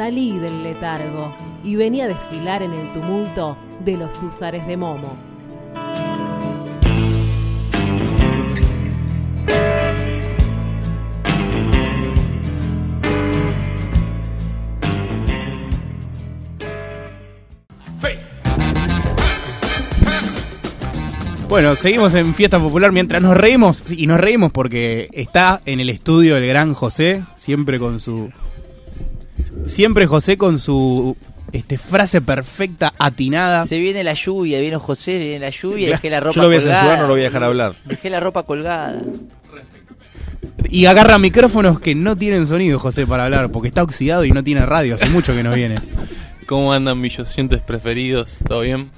salí 0.00 0.38
del 0.38 0.62
letargo 0.62 1.34
y 1.62 1.76
venía 1.76 2.04
a 2.04 2.08
desfilar 2.08 2.62
en 2.62 2.72
el 2.72 2.90
tumulto 2.94 3.58
de 3.84 3.98
los 3.98 4.22
húsares 4.22 4.66
de 4.66 4.78
Momo. 4.78 5.14
Bueno, 21.46 21.76
seguimos 21.76 22.14
en 22.14 22.34
Fiesta 22.34 22.58
Popular 22.58 22.90
mientras 22.90 23.20
nos 23.20 23.36
reímos, 23.36 23.82
y 23.90 24.06
nos 24.06 24.18
reímos 24.18 24.50
porque 24.50 25.10
está 25.12 25.60
en 25.66 25.78
el 25.80 25.90
estudio 25.90 26.38
el 26.38 26.46
gran 26.46 26.72
José, 26.72 27.22
siempre 27.36 27.78
con 27.78 28.00
su... 28.00 28.30
Siempre 29.66 30.06
José 30.06 30.36
con 30.36 30.58
su 30.58 31.16
este, 31.52 31.78
frase 31.78 32.20
perfecta, 32.20 32.92
atinada. 32.98 33.66
Se 33.66 33.78
viene 33.78 34.04
la 34.04 34.14
lluvia, 34.14 34.60
vino 34.60 34.78
José, 34.80 35.18
viene 35.18 35.40
la 35.40 35.50
lluvia, 35.50 35.88
dejé 35.90 36.10
la 36.10 36.20
ropa 36.20 36.34
Yo 36.34 36.42
lo 36.42 36.48
voy 36.48 36.56
a 36.56 36.60
colgada. 36.60 36.80
censurar, 36.80 37.00
no 37.00 37.06
lo 37.06 37.14
voy 37.14 37.20
a 37.20 37.24
dejar 37.24 37.44
hablar. 37.44 37.74
Dejé 37.84 38.10
la 38.10 38.20
ropa 38.20 38.42
colgada. 38.44 39.02
Y 40.68 40.86
agarra 40.86 41.18
micrófonos 41.18 41.80
que 41.80 41.94
no 41.94 42.16
tienen 42.16 42.46
sonido, 42.46 42.78
José, 42.78 43.06
para 43.06 43.24
hablar, 43.24 43.50
porque 43.50 43.68
está 43.68 43.82
oxidado 43.82 44.24
y 44.24 44.30
no 44.30 44.44
tiene 44.44 44.64
radio, 44.66 44.94
hace 44.94 45.08
mucho 45.08 45.34
que 45.34 45.42
no 45.42 45.52
viene. 45.52 45.80
¿Cómo 46.46 46.72
andan 46.72 47.00
mis 47.00 47.18
oyentes 47.18 47.60
preferidos? 47.62 48.38
¿Todo 48.46 48.60
bien? 48.60 48.90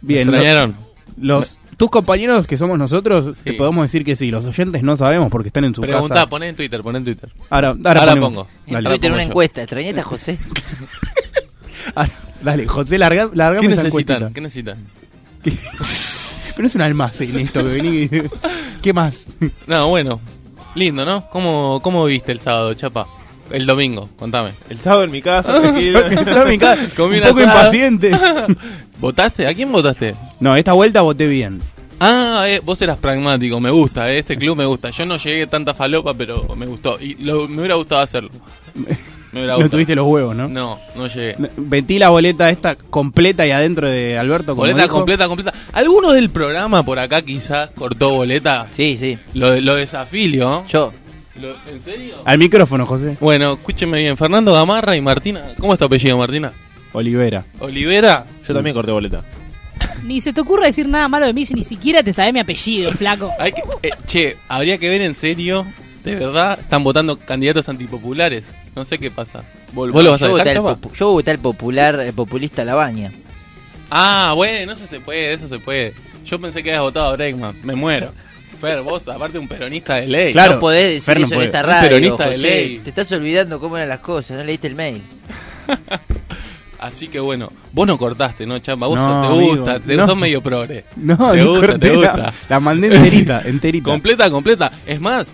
Bien, 0.00 0.28
¿Me 0.28 0.36
extrañaron? 0.36 0.76
los, 1.20 1.58
tus 1.82 1.90
compañeros 1.90 2.46
que 2.46 2.56
somos 2.56 2.78
nosotros, 2.78 3.36
te 3.42 3.50
Sí. 3.50 3.56
podemos 3.58 3.82
decir 3.82 4.04
que 4.04 4.14
sí, 4.14 4.30
los 4.30 4.44
oyentes 4.44 4.84
no 4.84 4.96
sabemos 4.96 5.30
porque 5.32 5.48
están 5.48 5.64
en 5.64 5.74
su 5.74 5.80
Preguntá, 5.80 6.14
casa. 6.14 6.26
poné 6.28 6.48
en 6.50 6.54
Twitter, 6.54 6.80
poné 6.80 6.98
en 6.98 7.04
Twitter. 7.04 7.28
Ahora, 7.50 7.70
ahora, 7.70 8.00
Ahora 8.00 8.12
ponemos. 8.12 8.28
pongo. 8.30 8.48
En 8.68 8.74
Dale, 8.74 8.88
Twitter 8.90 9.10
pongo 9.10 9.14
una 9.16 9.22
yo. 9.24 9.28
encuesta. 9.30 9.62
¿Extrañaste 9.62 10.00
a 10.00 10.04
José? 10.04 10.38
ahora, 11.96 12.12
dale, 12.40 12.66
José, 12.68 12.98
larga, 12.98 13.30
largame 13.34 13.62
¿Qué 13.62 13.68
necesitan? 13.74 13.86
encuestita. 14.22 14.30
¿Qué 14.32 14.40
necesitan? 14.40 14.86
Pero 16.56 16.68
es 16.68 16.74
un 16.76 16.82
almacén 16.82 17.36
esto, 17.40 17.62
que 17.64 17.68
vení. 17.68 18.08
¿Qué 18.80 18.92
más? 18.92 19.26
No, 19.66 19.88
bueno. 19.88 20.20
Lindo, 20.76 21.04
¿no? 21.04 21.28
¿Cómo, 21.30 21.80
cómo 21.82 22.04
viste 22.04 22.30
el 22.30 22.38
sábado, 22.38 22.72
chapa? 22.74 23.06
El 23.50 23.66
domingo, 23.66 24.08
contame. 24.16 24.52
El 24.70 24.78
sábado 24.78 25.02
en 25.04 25.10
mi 25.10 25.20
casa, 25.20 25.52
tranquilo. 25.60 25.98
Está 26.06 26.44
mi 26.44 26.58
casa, 26.58 26.82
Comí 26.96 27.16
un 27.18 27.22
un 27.24 27.28
poco 27.28 27.40
asado. 27.40 27.58
impaciente. 27.58 28.10
¿Votaste? 29.00 29.46
¿A 29.48 29.52
quién 29.54 29.72
votaste? 29.72 30.14
No, 30.40 30.54
esta 30.56 30.72
vuelta 30.74 31.00
voté 31.00 31.26
bien. 31.26 31.60
Ah, 32.04 32.44
eh, 32.48 32.60
vos 32.64 32.80
eras 32.82 32.98
pragmático, 32.98 33.60
me 33.60 33.70
gusta, 33.70 34.10
eh, 34.10 34.18
este 34.18 34.36
club 34.36 34.56
me 34.56 34.64
gusta. 34.66 34.90
Yo 34.90 35.06
no 35.06 35.16
llegué 35.18 35.42
a 35.44 35.46
tanta 35.46 35.72
falopa, 35.72 36.14
pero 36.14 36.56
me 36.56 36.66
gustó. 36.66 37.00
Y 37.00 37.14
lo- 37.22 37.46
me 37.46 37.58
hubiera 37.58 37.76
gustado 37.76 38.00
hacerlo. 38.00 38.30
Me 38.74 38.82
hubiera 38.82 38.92
No 39.52 39.54
gustado. 39.58 39.70
tuviste 39.70 39.94
los 39.94 40.06
huevos, 40.06 40.34
¿no? 40.34 40.48
No, 40.48 40.78
no 40.96 41.06
llegué. 41.06 41.36
Metí 41.56 41.98
la 42.00 42.08
boleta 42.08 42.50
esta 42.50 42.74
completa 42.74 43.46
y 43.46 43.52
adentro 43.52 43.88
de 43.88 44.18
Alberto. 44.18 44.52
como 44.52 44.62
Boleta 44.62 44.82
dijo. 44.82 44.94
completa, 44.96 45.28
completa. 45.28 45.52
¿Alguno 45.72 46.10
del 46.12 46.30
programa 46.30 46.82
por 46.82 46.98
acá 46.98 47.22
quizás 47.22 47.70
cortó 47.70 48.10
boleta? 48.10 48.66
Sí, 48.74 48.96
sí. 48.98 49.16
Lo, 49.34 49.50
de- 49.52 49.60
lo 49.60 49.76
desafilio. 49.76 50.64
Yo. 50.68 50.92
Lo- 51.40 51.54
¿En 51.72 51.80
serio? 51.82 52.16
Al 52.24 52.38
micrófono, 52.38 52.84
José. 52.84 53.16
Bueno, 53.20 53.52
escúcheme 53.52 53.98
bien. 54.00 54.16
Fernando 54.16 54.52
Gamarra 54.52 54.96
y 54.96 55.00
Martina. 55.00 55.52
¿Cómo 55.58 55.72
es 55.72 55.78
tu 55.78 55.84
apellido, 55.84 56.18
Martina? 56.18 56.52
Olivera. 56.94 57.44
Olivera. 57.60 58.26
Yo 58.46 58.52
también 58.54 58.74
corté 58.74 58.90
boleta. 58.92 59.22
Ni 60.04 60.20
se 60.20 60.32
te 60.32 60.40
ocurra 60.40 60.66
decir 60.66 60.88
nada 60.88 61.08
malo 61.08 61.26
de 61.26 61.32
mí 61.32 61.46
si 61.46 61.54
ni 61.54 61.64
siquiera 61.64 62.02
te 62.02 62.12
sabes 62.12 62.32
mi 62.32 62.40
apellido, 62.40 62.92
flaco. 62.92 63.30
Hay 63.38 63.52
que, 63.52 63.62
eh, 63.82 63.90
che, 64.06 64.36
habría 64.48 64.78
que 64.78 64.88
ver 64.88 65.02
en 65.02 65.14
serio. 65.14 65.66
De 66.04 66.16
verdad, 66.16 66.58
están 66.58 66.82
votando 66.82 67.16
candidatos 67.16 67.68
antipopulares. 67.68 68.44
No 68.74 68.84
sé 68.84 68.98
qué 68.98 69.10
pasa. 69.10 69.44
¿Vos, 69.72 69.92
vos 69.92 70.02
lo 70.02 70.10
vas 70.10 70.22
a 70.22 70.26
yo, 70.26 70.36
dejar, 70.36 70.54
chapa? 70.54 70.78
yo 70.94 71.12
voté 71.12 71.30
al 71.30 71.38
popular, 71.38 72.00
el 72.00 72.12
populista 72.12 72.64
Labaña. 72.64 73.12
Ah, 73.90 74.32
bueno, 74.34 74.72
eso 74.72 74.86
se 74.86 74.98
puede, 75.00 75.32
eso 75.34 75.46
se 75.46 75.58
puede. 75.58 75.94
Yo 76.24 76.40
pensé 76.40 76.62
que 76.62 76.70
habías 76.70 76.82
votado 76.82 77.06
a 77.08 77.12
Bregman. 77.12 77.54
Me 77.62 77.74
muero. 77.74 78.10
Fer, 78.60 78.80
vos, 78.80 79.06
aparte 79.08 79.38
un 79.38 79.46
peronista 79.48 79.96
de 79.96 80.06
ley. 80.06 80.32
Claro. 80.32 80.54
no 80.54 80.60
podés 80.60 80.94
decir 80.94 81.02
Fer 81.02 81.20
no 81.20 81.26
eso 81.26 81.34
puede. 81.34 81.44
en 81.44 81.48
esta 81.48 81.60
Un 81.60 81.66
radio, 81.66 81.88
peronista 81.88 82.30
de 82.30 82.38
ley. 82.38 82.78
Te 82.78 82.88
estás 82.90 83.12
olvidando 83.12 83.60
cómo 83.60 83.76
eran 83.76 83.88
las 83.88 83.98
cosas, 84.00 84.38
no 84.38 84.44
leíste 84.44 84.68
el 84.68 84.74
mail. 84.74 85.02
Así 86.82 87.06
que 87.08 87.20
bueno, 87.20 87.50
vos 87.72 87.86
no 87.86 87.96
cortaste, 87.96 88.44
¿no, 88.44 88.58
chamba? 88.58 88.88
Vos 88.88 88.96
No, 88.98 89.06
sos- 89.06 89.22
te 89.28 89.34
amigo, 89.34 89.56
gusta, 89.56 89.78
te 89.80 89.96
no. 89.96 90.06
sos 90.06 90.16
medio 90.16 90.42
progre. 90.42 90.84
No, 90.96 91.16
te 91.32 91.36
no 91.44 91.50
gusta, 91.50 91.78
te 91.78 91.88
la- 91.88 91.94
gusta. 91.94 92.32
La, 92.48 92.60
mandé 92.60 92.88
enterita, 92.96 93.42
enterita. 93.44 93.84
Completa, 93.90 94.30
completa. 94.30 94.72
Es 94.86 95.00
más, 95.00 95.28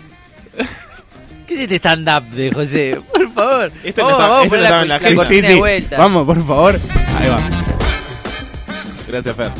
¿Qué 1.47 1.55
es 1.55 1.61
este 1.61 1.77
stand-up 1.77 2.23
de 2.29 2.51
José? 2.51 3.01
Por 3.13 3.33
favor. 3.33 3.71
Este 3.83 4.01
no 4.01 4.07
vamos, 4.09 4.19
está- 4.21 4.29
vamos 4.29 4.45
este 4.45 4.57
la 4.61 4.85
la, 4.85 4.95
agenda. 4.97 5.15
cortina 5.15 5.41
Sí, 5.41 5.47
de 5.47 5.53
sí. 5.53 5.59
vuelta. 5.59 5.97
Vamos, 5.97 6.25
por 6.27 6.47
favor. 6.47 6.79
Ahí 7.19 7.29
va. 7.29 7.39
Gracias, 9.07 9.35
Fer. 9.35 9.51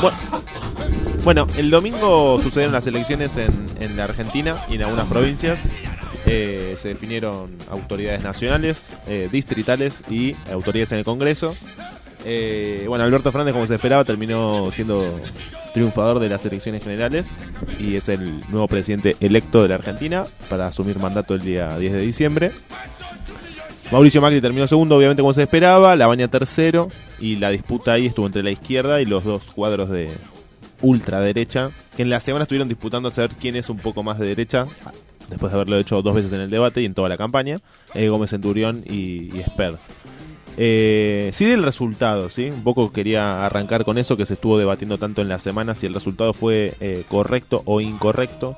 Bu- 0.00 0.12
Bueno, 1.24 1.46
el 1.56 1.70
domingo 1.70 2.38
sucedieron 2.42 2.72
las 2.72 2.86
elecciones 2.86 3.36
en, 3.36 3.50
en 3.80 3.96
la 3.96 4.04
Argentina 4.04 4.56
y 4.68 4.74
en 4.76 4.84
algunas 4.84 5.06
provincias. 5.06 5.58
Eh, 6.26 6.74
se 6.78 6.88
definieron 6.88 7.56
autoridades 7.68 8.22
nacionales, 8.22 8.86
eh, 9.06 9.28
distritales 9.30 10.02
y 10.08 10.34
autoridades 10.50 10.92
en 10.92 10.98
el 10.98 11.04
Congreso. 11.04 11.54
Eh, 12.24 12.86
bueno, 12.88 13.04
Alberto 13.04 13.30
Fernández, 13.30 13.52
como 13.52 13.66
se 13.66 13.74
esperaba, 13.74 14.04
terminó 14.04 14.70
siendo 14.72 15.04
triunfador 15.74 16.20
de 16.20 16.28
las 16.28 16.44
elecciones 16.46 16.82
generales 16.82 17.30
y 17.78 17.96
es 17.96 18.08
el 18.08 18.40
nuevo 18.48 18.68
presidente 18.68 19.16
electo 19.20 19.62
de 19.62 19.68
la 19.68 19.74
Argentina 19.74 20.24
para 20.48 20.68
asumir 20.68 20.98
mandato 20.98 21.34
el 21.34 21.40
día 21.40 21.76
10 21.76 21.92
de 21.92 22.00
diciembre. 22.00 22.52
Mauricio 23.92 24.22
Macri 24.22 24.40
terminó 24.40 24.66
segundo, 24.66 24.96
obviamente 24.96 25.20
como 25.20 25.34
se 25.34 25.42
esperaba, 25.42 25.94
La 25.94 26.06
Baña 26.06 26.28
tercero 26.28 26.88
y 27.20 27.36
la 27.36 27.50
disputa 27.50 27.92
ahí 27.92 28.06
estuvo 28.06 28.26
entre 28.26 28.42
la 28.42 28.50
izquierda 28.50 29.02
y 29.02 29.04
los 29.04 29.24
dos 29.24 29.42
cuadros 29.42 29.90
de 29.90 30.10
ultraderecha, 30.80 31.70
que 31.96 32.02
en 32.02 32.10
la 32.10 32.20
semana 32.20 32.44
estuvieron 32.44 32.68
disputando 32.68 33.08
a 33.08 33.12
saber 33.12 33.30
quién 33.38 33.56
es 33.56 33.68
un 33.68 33.78
poco 33.78 34.02
más 34.02 34.18
de 34.18 34.26
derecha, 34.26 34.66
después 35.28 35.52
de 35.52 35.56
haberlo 35.56 35.78
hecho 35.78 36.02
dos 36.02 36.14
veces 36.14 36.32
en 36.32 36.40
el 36.40 36.50
debate 36.50 36.82
y 36.82 36.84
en 36.84 36.94
toda 36.94 37.08
la 37.08 37.16
campaña, 37.16 37.58
eh, 37.94 38.08
Gómez 38.08 38.30
Centurión 38.30 38.82
y, 38.86 39.34
y 39.34 39.40
Esper. 39.40 39.78
Eh, 40.56 41.30
sí 41.32 41.46
del 41.46 41.64
resultado, 41.64 42.30
¿sí? 42.30 42.50
Un 42.50 42.62
poco 42.62 42.92
quería 42.92 43.44
arrancar 43.44 43.84
con 43.84 43.98
eso 43.98 44.16
que 44.16 44.26
se 44.26 44.34
estuvo 44.34 44.58
debatiendo 44.58 44.98
tanto 44.98 45.22
en 45.22 45.28
la 45.28 45.38
semana, 45.38 45.74
si 45.74 45.86
el 45.86 45.94
resultado 45.94 46.32
fue 46.32 46.74
eh, 46.80 47.04
correcto 47.08 47.62
o 47.64 47.80
incorrecto. 47.80 48.56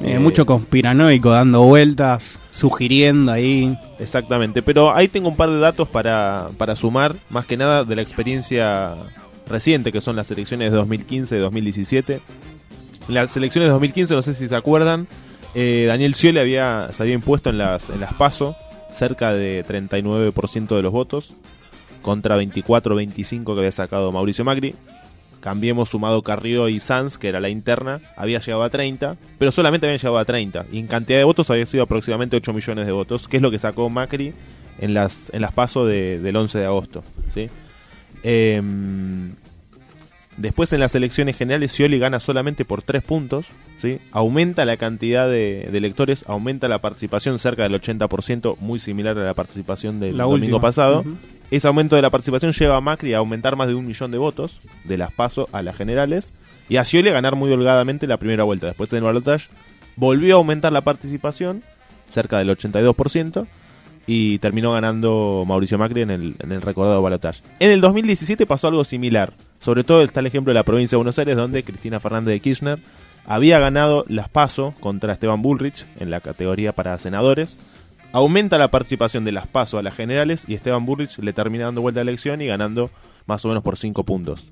Eh, 0.00 0.18
mucho 0.18 0.46
conspiranoico 0.46 1.30
dando 1.30 1.62
vueltas, 1.62 2.38
sugiriendo 2.50 3.30
ahí. 3.30 3.76
Exactamente, 3.98 4.62
pero 4.62 4.94
ahí 4.94 5.08
tengo 5.08 5.28
un 5.28 5.36
par 5.36 5.50
de 5.50 5.58
datos 5.58 5.88
para, 5.88 6.48
para 6.56 6.74
sumar, 6.76 7.14
más 7.30 7.46
que 7.46 7.56
nada 7.56 7.84
de 7.84 7.94
la 7.94 8.02
experiencia 8.02 8.94
reciente 9.48 9.92
que 9.92 10.00
son 10.00 10.16
las 10.16 10.30
elecciones 10.30 10.72
de 10.72 10.78
2015 10.78 11.36
y 11.36 11.38
2017. 11.38 12.20
En 13.06 13.14
las 13.14 13.36
elecciones 13.36 13.66
de 13.66 13.72
2015, 13.72 14.14
no 14.14 14.22
sé 14.22 14.34
si 14.34 14.48
se 14.48 14.56
acuerdan, 14.56 15.06
eh, 15.54 15.84
Daniel 15.86 16.14
Scioli 16.14 16.38
había, 16.38 16.88
se 16.92 17.02
había 17.02 17.14
impuesto 17.14 17.50
en 17.50 17.58
las, 17.58 17.90
en 17.90 18.00
las 18.00 18.14
PASO 18.14 18.56
cerca 18.92 19.32
de 19.32 19.64
39% 19.64 20.76
de 20.76 20.82
los 20.82 20.92
votos 20.92 21.32
contra 22.02 22.40
24-25 22.40 23.54
que 23.54 23.58
había 23.58 23.72
sacado 23.72 24.12
Mauricio 24.12 24.44
Macri. 24.44 24.74
Cambiemos 25.40 25.90
sumado 25.90 26.22
Carrillo 26.22 26.68
y 26.68 26.80
Sanz, 26.80 27.18
que 27.18 27.28
era 27.28 27.38
la 27.38 27.50
interna, 27.50 28.00
había 28.16 28.38
llegado 28.38 28.62
a 28.62 28.70
30, 28.70 29.16
pero 29.36 29.52
solamente 29.52 29.86
habían 29.86 29.98
llegado 29.98 30.18
a 30.18 30.24
30. 30.24 30.66
Y 30.72 30.78
en 30.78 30.86
cantidad 30.86 31.18
de 31.18 31.24
votos 31.24 31.50
había 31.50 31.66
sido 31.66 31.82
aproximadamente 31.82 32.36
8 32.36 32.52
millones 32.54 32.86
de 32.86 32.92
votos, 32.92 33.28
que 33.28 33.36
es 33.36 33.42
lo 33.42 33.50
que 33.50 33.58
sacó 33.58 33.90
Macri 33.90 34.32
en 34.78 34.94
las, 34.94 35.30
en 35.34 35.42
las 35.42 35.52
pasos 35.52 35.86
del 35.88 36.34
11 36.34 36.58
de 36.58 36.64
agosto. 36.64 37.04
¿sí? 37.32 37.50
Em, 38.22 39.34
después 40.36 40.72
en 40.72 40.80
las 40.80 40.94
elecciones 40.94 41.36
generales 41.36 41.72
Scioli 41.72 41.98
gana 41.98 42.20
solamente 42.20 42.64
por 42.64 42.82
3 42.82 43.02
puntos. 43.02 43.46
¿sí? 43.80 43.98
Aumenta 44.12 44.64
la 44.64 44.76
cantidad 44.76 45.28
de, 45.28 45.68
de 45.70 45.78
electores, 45.78 46.24
aumenta 46.26 46.68
la 46.68 46.80
participación 46.80 47.38
cerca 47.38 47.62
del 47.64 47.80
80%, 47.80 48.56
muy 48.58 48.78
similar 48.78 49.16
a 49.18 49.24
la 49.24 49.34
participación 49.34 50.00
del 50.00 50.16
La 50.16 50.24
domingo 50.24 50.56
última. 50.56 50.60
pasado. 50.60 51.04
Ese 51.50 51.68
aumento 51.68 51.94
de 51.94 52.02
la 52.02 52.10
participación 52.10 52.52
lleva 52.52 52.76
a 52.76 52.80
Macri 52.80 53.14
a 53.14 53.18
aumentar 53.18 53.54
más 53.54 53.68
de 53.68 53.74
un 53.74 53.86
millón 53.86 54.10
de 54.10 54.18
votos, 54.18 54.58
de 54.84 54.96
las 54.96 55.12
PASO 55.12 55.48
a 55.52 55.62
las 55.62 55.76
generales, 55.76 56.32
y 56.68 56.76
a 56.78 56.84
Scioli 56.84 57.10
a 57.10 57.12
ganar 57.12 57.36
muy 57.36 57.52
holgadamente 57.52 58.06
la 58.06 58.16
primera 58.16 58.44
vuelta. 58.44 58.66
Después 58.68 58.92
en 58.92 58.98
el 58.98 59.04
balotaje 59.04 59.48
volvió 59.96 60.34
a 60.34 60.38
aumentar 60.38 60.72
la 60.72 60.80
participación, 60.80 61.62
cerca 62.08 62.38
del 62.38 62.48
82%, 62.48 63.46
y 64.06 64.38
terminó 64.38 64.72
ganando 64.72 65.44
Mauricio 65.46 65.78
Macri 65.78 66.02
en 66.02 66.10
el, 66.10 66.34
en 66.40 66.52
el 66.52 66.60
recordado 66.62 67.00
balotaje. 67.02 67.42
En 67.60 67.70
el 67.70 67.80
2017 67.80 68.46
pasó 68.46 68.68
algo 68.68 68.84
similar. 68.84 69.32
Sobre 69.64 69.82
todo 69.84 70.02
está 70.02 70.20
el 70.20 70.26
ejemplo 70.26 70.50
de 70.50 70.54
la 70.54 70.62
provincia 70.62 70.96
de 70.96 70.98
Buenos 70.98 71.18
Aires, 71.18 71.36
donde 71.36 71.62
Cristina 71.62 71.98
Fernández 72.00 72.34
de 72.34 72.40
Kirchner 72.40 72.78
había 73.26 73.58
ganado 73.58 74.04
las 74.08 74.28
PASO 74.28 74.74
contra 74.80 75.14
Esteban 75.14 75.40
Bullrich 75.40 75.86
en 75.98 76.10
la 76.10 76.20
categoría 76.20 76.72
para 76.72 76.98
senadores. 76.98 77.58
Aumenta 78.12 78.58
la 78.58 78.68
participación 78.68 79.24
de 79.24 79.32
las 79.32 79.46
PASO 79.46 79.78
a 79.78 79.82
las 79.82 79.94
generales 79.94 80.44
y 80.46 80.54
Esteban 80.54 80.84
Bullrich 80.84 81.18
le 81.18 81.32
termina 81.32 81.64
dando 81.64 81.80
vuelta 81.80 82.00
a 82.00 82.04
la 82.04 82.10
elección 82.10 82.42
y 82.42 82.46
ganando 82.46 82.90
más 83.26 83.44
o 83.44 83.48
menos 83.48 83.62
por 83.62 83.76
5 83.78 84.04
puntos. 84.04 84.44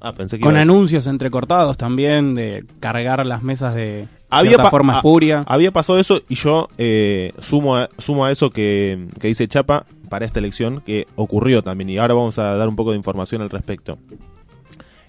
Ah, 0.00 0.12
pensé 0.14 0.38
que 0.38 0.42
Con 0.42 0.56
anuncios 0.56 1.06
entrecortados 1.06 1.76
también 1.78 2.34
de 2.34 2.64
cargar 2.80 3.24
las 3.26 3.42
mesas 3.42 3.74
de, 3.74 4.06
había 4.30 4.50
cierta 4.52 4.64
pa- 4.64 4.70
forma 4.70 4.94
a- 4.94 4.96
espuria. 4.96 5.44
Había 5.46 5.70
pasado 5.70 5.98
eso 5.98 6.20
y 6.28 6.34
yo 6.34 6.68
eh, 6.78 7.32
sumo, 7.38 7.76
a, 7.76 7.88
sumo 7.98 8.24
a 8.24 8.32
eso 8.32 8.50
que, 8.50 9.06
que 9.20 9.28
dice 9.28 9.46
Chapa 9.46 9.84
para 10.08 10.24
esta 10.24 10.40
elección 10.40 10.80
que 10.80 11.06
ocurrió 11.16 11.62
también 11.62 11.88
y 11.90 11.98
ahora 11.98 12.14
vamos 12.14 12.38
a 12.38 12.56
dar 12.56 12.68
un 12.68 12.76
poco 12.76 12.90
de 12.90 12.96
información 12.96 13.42
al 13.42 13.50
respecto. 13.50 13.98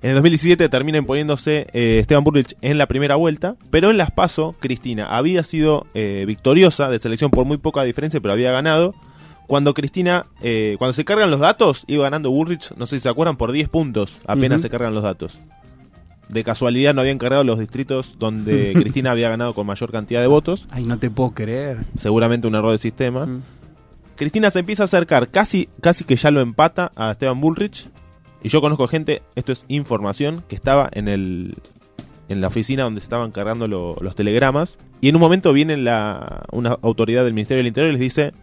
En 0.03 0.09
el 0.09 0.15
2017 0.15 0.67
termina 0.69 0.97
imponiéndose 0.97 1.67
eh, 1.73 1.99
Esteban 1.99 2.23
Burrich 2.23 2.55
en 2.61 2.79
la 2.79 2.87
primera 2.87 3.15
vuelta, 3.15 3.55
pero 3.69 3.91
en 3.91 3.97
las 3.97 4.09
PASO, 4.09 4.55
Cristina 4.59 5.15
había 5.15 5.43
sido 5.43 5.85
eh, 5.93 6.23
victoriosa 6.25 6.89
de 6.89 6.97
selección 6.97 7.29
por 7.29 7.45
muy 7.45 7.57
poca 7.57 7.83
diferencia, 7.83 8.19
pero 8.19 8.33
había 8.33 8.51
ganado. 8.51 8.95
Cuando 9.45 9.73
Cristina, 9.75 10.25
eh, 10.41 10.75
cuando 10.79 10.93
se 10.93 11.05
cargan 11.05 11.29
los 11.29 11.39
datos, 11.39 11.83
iba 11.87 12.03
ganando 12.03 12.31
Burrich, 12.31 12.73
no 12.77 12.87
sé 12.87 12.95
si 12.95 13.01
se 13.01 13.09
acuerdan, 13.09 13.37
por 13.37 13.51
10 13.51 13.69
puntos, 13.69 14.17
apenas 14.25 14.61
se 14.61 14.69
cargan 14.69 14.95
los 14.95 15.03
datos. 15.03 15.37
De 16.29 16.43
casualidad 16.43 16.95
no 16.95 17.01
habían 17.01 17.17
cargado 17.17 17.43
los 17.43 17.59
distritos 17.59 18.17
donde 18.17 18.71
Cristina 18.79 19.11
había 19.11 19.29
ganado 19.29 19.53
con 19.53 19.67
mayor 19.67 19.91
cantidad 19.91 20.21
de 20.21 20.27
votos, 20.27 20.67
Ay, 20.71 20.85
no 20.85 20.97
te 20.97 21.11
puedo 21.11 21.31
creer. 21.31 21.77
seguramente 21.99 22.47
un 22.47 22.55
error 22.55 22.71
de 22.71 22.77
sistema. 22.79 23.27
Mm. 23.27 23.41
Cristina 24.15 24.49
se 24.49 24.59
empieza 24.59 24.83
a 24.83 24.85
acercar, 24.85 25.27
casi, 25.29 25.69
casi 25.79 26.05
que 26.05 26.15
ya 26.15 26.31
lo 26.31 26.41
empata 26.41 26.91
a 26.95 27.11
Esteban 27.11 27.39
Bullrich. 27.39 27.87
Y 28.43 28.49
yo 28.49 28.61
conozco 28.61 28.87
gente, 28.87 29.21
esto 29.35 29.51
es 29.51 29.65
información, 29.67 30.43
que 30.47 30.55
estaba 30.55 30.89
en 30.93 31.07
el 31.07 31.55
en 32.29 32.39
la 32.39 32.47
oficina 32.47 32.83
donde 32.83 33.01
se 33.01 33.05
estaban 33.05 33.31
cargando 33.31 33.67
lo- 33.67 33.97
los 33.99 34.15
telegramas. 34.15 34.79
Y 35.01 35.09
en 35.09 35.15
un 35.15 35.21
momento 35.21 35.51
viene 35.51 35.75
la, 35.77 36.43
una 36.53 36.77
autoridad 36.81 37.25
del 37.25 37.33
Ministerio 37.33 37.59
del 37.59 37.67
Interior 37.67 37.89
y 37.89 37.93
les 37.97 38.01
dice: 38.01 38.33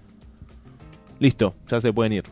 Listo, 1.19 1.55
ya 1.69 1.81
se 1.81 1.93
pueden 1.93 2.13
ir. 2.13 2.25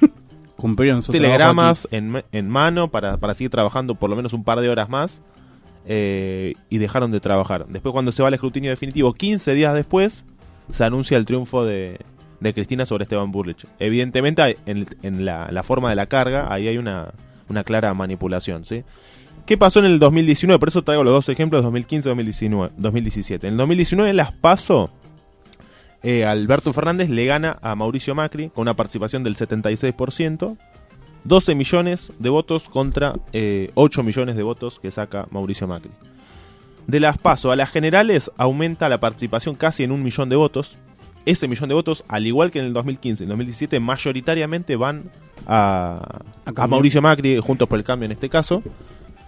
Cumplieron 0.56 1.02
su 1.02 1.10
Telegramas 1.12 1.88
en, 1.90 2.22
en 2.32 2.48
mano 2.50 2.90
para, 2.90 3.16
para 3.16 3.32
seguir 3.34 3.50
trabajando 3.50 3.94
por 3.94 4.10
lo 4.10 4.16
menos 4.16 4.34
un 4.34 4.44
par 4.44 4.60
de 4.60 4.68
horas 4.68 4.88
más. 4.90 5.22
eh, 5.86 6.52
y 6.68 6.76
dejaron 6.78 7.10
de 7.10 7.20
trabajar. 7.20 7.66
Después, 7.68 7.92
cuando 7.92 8.12
se 8.12 8.22
va 8.22 8.28
al 8.28 8.34
escrutinio 8.34 8.70
definitivo, 8.70 9.14
15 9.14 9.54
días 9.54 9.72
después, 9.74 10.24
se 10.70 10.84
anuncia 10.84 11.16
el 11.16 11.24
triunfo 11.24 11.64
de, 11.64 11.98
de 12.40 12.54
Cristina 12.54 12.86
sobre 12.86 13.04
Esteban 13.04 13.30
Burrich. 13.30 13.66
Evidentemente, 13.78 14.58
en, 14.66 14.86
en 15.02 15.24
la, 15.24 15.62
forma 15.62 15.90
de 15.90 15.96
la 15.96 16.06
carga, 16.06 16.52
ahí 16.52 16.68
hay 16.68 16.78
una, 16.78 17.12
una 17.48 17.64
clara 17.64 17.92
manipulación. 17.94 18.64
¿sí? 18.64 18.84
¿Qué 19.46 19.58
pasó 19.58 19.80
en 19.80 19.86
el 19.86 19.98
2019? 19.98 20.58
Por 20.58 20.68
eso 20.68 20.82
traigo 20.82 21.04
los 21.04 21.12
dos 21.12 21.28
ejemplos, 21.28 21.62
2015 21.62 22.08
2019, 22.08 22.72
2017. 22.76 23.46
En 23.46 23.54
el 23.54 23.58
2019 23.58 24.12
las 24.14 24.32
PASO, 24.32 24.90
eh, 26.02 26.24
Alberto 26.24 26.72
Fernández 26.72 27.10
le 27.10 27.26
gana 27.26 27.58
a 27.60 27.74
Mauricio 27.74 28.14
Macri 28.14 28.48
con 28.48 28.62
una 28.62 28.74
participación 28.74 29.24
del 29.24 29.36
76%. 29.36 30.56
12 31.22 31.54
millones 31.54 32.12
de 32.18 32.30
votos 32.30 32.68
contra 32.70 33.14
eh, 33.34 33.70
8 33.74 34.02
millones 34.02 34.36
de 34.36 34.42
votos 34.42 34.80
que 34.80 34.90
saca 34.90 35.26
Mauricio 35.30 35.66
Macri. 35.66 35.90
De 36.86 36.98
las 36.98 37.18
PASO 37.18 37.52
a 37.52 37.56
las 37.56 37.70
generales 37.70 38.30
aumenta 38.36 38.88
la 38.88 39.00
participación 39.00 39.54
casi 39.54 39.84
en 39.84 39.92
un 39.92 40.02
millón 40.02 40.28
de 40.28 40.36
votos. 40.36 40.78
Ese 41.26 41.48
millón 41.48 41.68
de 41.68 41.74
votos, 41.74 42.04
al 42.08 42.26
igual 42.26 42.50
que 42.50 42.58
en 42.58 42.66
el 42.66 42.72
2015 42.72 43.22
y 43.22 43.24
el 43.24 43.28
2017, 43.28 43.80
mayoritariamente 43.80 44.76
van 44.76 45.10
a, 45.46 46.20
A. 46.44 46.66
Mauricio 46.66 47.02
Macri, 47.02 47.38
Juntos 47.38 47.68
por 47.68 47.78
el 47.78 47.84
Cambio 47.84 48.06
en 48.06 48.12
este 48.12 48.28
caso. 48.28 48.62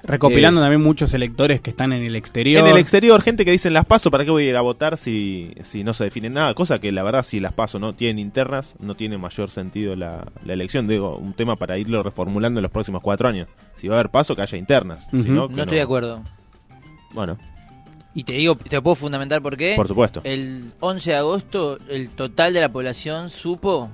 Recopilando 0.05 0.61
Eh, 0.61 0.65
también 0.65 0.83
muchos 0.83 1.15
electores 1.15 1.61
que 1.61 1.71
están 1.71 1.93
en 1.93 2.03
el 2.03 2.17
exterior. 2.17 2.67
En 2.67 2.73
el 2.73 2.79
exterior, 2.79 3.23
gente 3.23 3.45
que 3.45 3.53
dice 3.53 3.71
las 3.71 3.85
paso, 3.85 4.11
¿para 4.11 4.25
qué 4.25 4.31
voy 4.31 4.47
a 4.47 4.51
ir 4.51 4.57
a 4.57 4.61
votar 4.61 4.99
si, 4.99 5.55
si 5.63 5.85
no 5.85 5.95
se 5.95 6.05
define 6.05 6.29
nada? 6.29 6.55
Cosa 6.55 6.81
que 6.81 6.91
la 6.91 7.05
verdad, 7.05 7.25
si 7.25 7.39
las 7.39 7.53
paso 7.53 7.79
no 7.79 7.93
tienen 7.93 8.19
internas, 8.19 8.75
no 8.81 8.97
tiene 8.97 9.17
mayor 9.17 9.51
sentido 9.51 9.95
la, 9.95 10.27
la 10.45 10.53
elección. 10.53 10.89
Digo, 10.89 11.17
un 11.17 11.35
tema 11.35 11.55
para 11.55 11.79
irlo 11.79 12.03
reformulando 12.03 12.59
en 12.59 12.63
los 12.63 12.73
próximos 12.73 13.01
cuatro 13.01 13.29
años. 13.29 13.47
Si 13.77 13.87
va 13.87 13.95
a 13.95 14.01
haber 14.01 14.11
paso, 14.11 14.35
que 14.35 14.43
haya 14.43 14.59
internas. 14.59 15.07
Si 15.11 15.29
no, 15.29 15.47
estoy 15.47 15.77
de 15.77 15.83
acuerdo. 15.83 16.23
Bueno, 17.13 17.39
Y 18.15 18.25
te 18.25 18.35
digo, 18.35 18.57
te 18.57 18.77
lo 18.77 18.83
puedo 18.83 18.95
fundamentar 18.95 19.41
por 19.41 19.57
qué. 19.57 19.75
por 19.77 19.89
supuesto. 19.89 20.21
El 20.25 20.73
11 20.81 21.11
de 21.11 21.17
agosto, 21.17 21.79
el 21.89 22.11
total 22.11 22.53
de 22.53 22.61
la 22.61 22.71
población 22.71 23.31
supo 23.31 23.89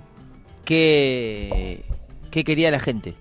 que, 0.64 1.84
que 2.30 2.44
quería 2.44 2.70
la 2.70 2.80
gente. 2.80 3.14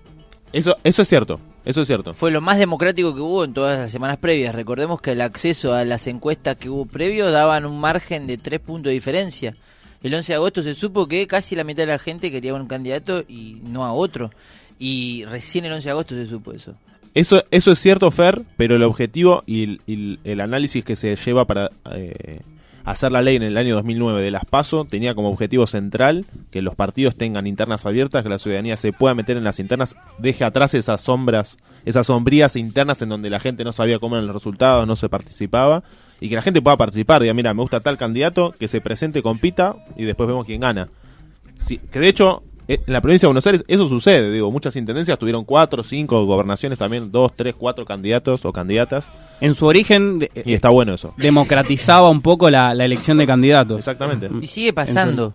Eso, 0.52 0.76
eso 0.82 1.02
es 1.02 1.08
cierto. 1.08 1.40
Eso 1.64 1.82
es 1.82 1.86
cierto. 1.86 2.14
Fue 2.14 2.30
lo 2.30 2.40
más 2.40 2.58
democrático 2.58 3.14
que 3.14 3.20
hubo 3.20 3.44
en 3.44 3.52
todas 3.52 3.78
las 3.78 3.92
semanas 3.92 4.16
previas. 4.16 4.54
Recordemos 4.54 5.00
que 5.02 5.12
el 5.12 5.20
acceso 5.20 5.74
a 5.74 5.84
las 5.84 6.06
encuestas 6.06 6.56
que 6.56 6.70
hubo 6.70 6.86
previo 6.86 7.30
daban 7.30 7.66
un 7.66 7.78
margen 7.78 8.26
de 8.26 8.38
tres 8.38 8.60
puntos 8.60 8.88
de 8.90 8.94
diferencia. 8.94 9.54
El 10.02 10.14
11 10.14 10.32
de 10.32 10.36
agosto 10.36 10.62
se 10.62 10.74
supo 10.74 11.06
que 11.06 11.26
casi 11.26 11.54
la 11.56 11.64
mitad 11.64 11.82
de 11.82 11.88
la 11.88 11.98
gente 11.98 12.30
quería 12.30 12.54
un 12.54 12.66
candidato 12.66 13.22
y 13.28 13.60
no 13.64 13.84
a 13.84 13.92
otro. 13.92 14.30
Y 14.78 15.24
recién 15.26 15.64
el 15.64 15.72
11 15.72 15.84
de 15.84 15.90
agosto 15.90 16.14
se 16.14 16.26
supo 16.26 16.52
eso. 16.52 16.74
Eso, 17.18 17.42
eso 17.50 17.72
es 17.72 17.80
cierto, 17.80 18.08
Fer, 18.12 18.42
pero 18.56 18.76
el 18.76 18.84
objetivo 18.84 19.42
y 19.44 19.64
el, 19.88 20.20
el- 20.24 20.40
análisis 20.40 20.84
que 20.84 20.94
se 20.94 21.16
lleva 21.16 21.46
para 21.46 21.68
eh, 21.92 22.42
hacer 22.84 23.10
la 23.10 23.22
ley 23.22 23.34
en 23.34 23.42
el 23.42 23.56
año 23.56 23.74
2009 23.74 24.22
de 24.22 24.30
las 24.30 24.44
PASO 24.44 24.84
tenía 24.84 25.16
como 25.16 25.28
objetivo 25.28 25.66
central 25.66 26.26
que 26.52 26.62
los 26.62 26.76
partidos 26.76 27.16
tengan 27.16 27.48
internas 27.48 27.86
abiertas, 27.86 28.22
que 28.22 28.28
la 28.28 28.38
ciudadanía 28.38 28.76
se 28.76 28.92
pueda 28.92 29.16
meter 29.16 29.36
en 29.36 29.42
las 29.42 29.58
internas, 29.58 29.96
deje 30.18 30.44
atrás 30.44 30.74
esas 30.74 31.02
sombras, 31.02 31.56
esas 31.84 32.06
sombrías 32.06 32.54
internas 32.54 33.02
en 33.02 33.08
donde 33.08 33.30
la 33.30 33.40
gente 33.40 33.64
no 33.64 33.72
sabía 33.72 33.98
cómo 33.98 34.14
eran 34.14 34.28
los 34.28 34.36
resultados, 34.36 34.86
no 34.86 34.94
se 34.94 35.08
participaba, 35.08 35.82
y 36.20 36.28
que 36.28 36.36
la 36.36 36.42
gente 36.42 36.62
pueda 36.62 36.76
participar, 36.76 37.20
diga, 37.20 37.34
mira, 37.34 37.52
me 37.52 37.62
gusta 37.62 37.80
tal 37.80 37.98
candidato, 37.98 38.54
que 38.60 38.68
se 38.68 38.80
presente, 38.80 39.22
compita, 39.22 39.74
y 39.96 40.04
después 40.04 40.28
vemos 40.28 40.46
quién 40.46 40.60
gana. 40.60 40.88
Sí, 41.58 41.78
que 41.90 41.98
de 41.98 42.06
hecho, 42.08 42.44
en 42.68 42.80
la 42.86 43.00
provincia 43.00 43.26
de 43.26 43.30
Buenos 43.30 43.46
Aires 43.46 43.64
eso 43.66 43.88
sucede, 43.88 44.30
digo, 44.30 44.50
muchas 44.50 44.76
intendencias 44.76 45.18
tuvieron 45.18 45.44
cuatro, 45.44 45.82
cinco 45.82 46.24
gobernaciones 46.26 46.78
también, 46.78 47.10
dos, 47.10 47.32
tres, 47.34 47.54
cuatro 47.56 47.84
candidatos 47.86 48.44
o 48.44 48.52
candidatas, 48.52 49.10
En 49.40 49.54
su 49.54 49.66
origen 49.66 50.18
de- 50.18 50.30
y 50.44 50.52
está 50.54 50.68
bueno 50.68 50.94
eso. 50.94 51.14
democratizaba 51.16 52.08
un 52.10 52.20
poco 52.22 52.50
la, 52.50 52.74
la 52.74 52.84
elección 52.84 53.18
de 53.18 53.26
candidatos. 53.26 53.78
Exactamente. 53.78 54.28
Y 54.42 54.46
sigue 54.46 54.72
pasando. 54.72 55.34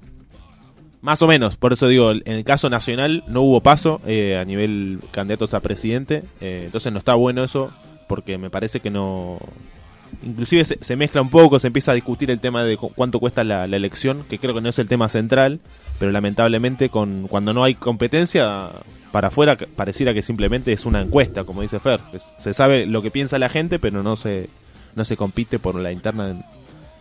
Más 1.01 1.21
o 1.21 1.27
menos, 1.27 1.57
por 1.57 1.74
eso 1.74 1.88
digo, 1.88 2.12
en 2.12 2.21
el 2.25 2.44
caso 2.45 2.69
nacional 2.69 3.24
no 3.27 3.41
hubo 3.41 3.59
paso 3.59 4.00
eh, 4.07 4.38
a 4.38 4.45
nivel 4.45 5.00
candidatos 5.12 5.53
a 5.53 5.59
presidente, 5.59 6.24
eh, 6.39 6.62
entonces 6.65 6.94
no 6.94 7.00
está 7.00 7.13
bueno 7.15 7.44
eso, 7.44 7.71
porque 8.07 8.38
me 8.38 8.50
parece 8.50 8.79
que 8.79 8.89
no... 8.89 9.38
Inclusive 10.25 10.64
se, 10.66 10.96
mezcla 10.96 11.22
un 11.22 11.30
poco, 11.30 11.60
se 11.60 11.68
empieza 11.68 11.92
a 11.92 11.96
discutir 11.96 12.31
el 12.31 12.40
tema 12.40 12.64
de 12.64 12.78
cu- 12.78 12.92
cuánto 12.96 13.20
cuesta 13.20 13.44
la, 13.44 13.68
la 13.68 13.75
elección, 13.75 14.24
que 14.30 14.40
creo 14.40 14.54
que 14.54 14.62
no 14.62 14.70
es 14.70 14.80
el 14.80 14.88
tema 14.88 15.10
central, 15.10 15.60
pero 16.00 16.12
lamentablemente 16.12 16.90
con 16.90 17.28
cuando 17.28 17.54
no 17.54 17.64
hay 17.64 17.75
competencia, 17.75 18.70
para 19.12 19.28
afuera 19.28 19.58
pareciera 19.75 20.14
que 20.14 20.22
simplemente 20.22 20.72
es 20.74 20.86
una 20.86 21.02
encuesta, 21.02 21.44
como 21.44 21.62
dice 21.62 21.80
Fer. 21.80 22.00
Se 22.40 22.54
sabe 22.54 22.86
lo 22.86 23.02
que 23.02 23.12
piensa 23.12 23.38
la 23.38 23.50
gente, 23.50 23.80
pero 23.80 24.02
no 24.02 24.16
se, 24.16 24.50
no 24.96 25.04
se 25.06 25.18
compite 25.18 25.60
por 25.60 25.75
la 25.75 25.92
interna 25.92 26.30
en, 26.30 26.44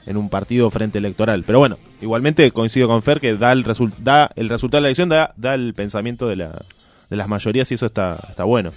en 0.07 0.17
un 0.17 0.29
partido 0.29 0.69
frente 0.71 0.99
electoral. 0.99 1.45
Pero 1.47 1.59
bueno, 1.61 1.79
igualmente 2.01 2.51
coincido 2.51 2.89
con 2.89 3.03
Fer 3.03 3.21
que 3.21 3.37
da 3.37 3.53
el, 3.53 3.65
resul- 3.65 3.95
da 3.99 4.31
el 4.37 4.49
resultado 4.49 4.79
de 4.79 4.83
la 4.83 4.89
elección, 4.89 5.09
da, 5.09 5.33
da 5.37 5.55
el 5.55 5.75
pensamiento 5.75 6.27
de, 6.29 6.37
la, 6.37 6.61
de 7.09 7.17
las 7.17 7.29
mayorías 7.29 7.71
y 7.71 7.75
eso 7.75 7.87
está, 7.87 8.19
está 8.29 8.45
bueno. 8.45 8.73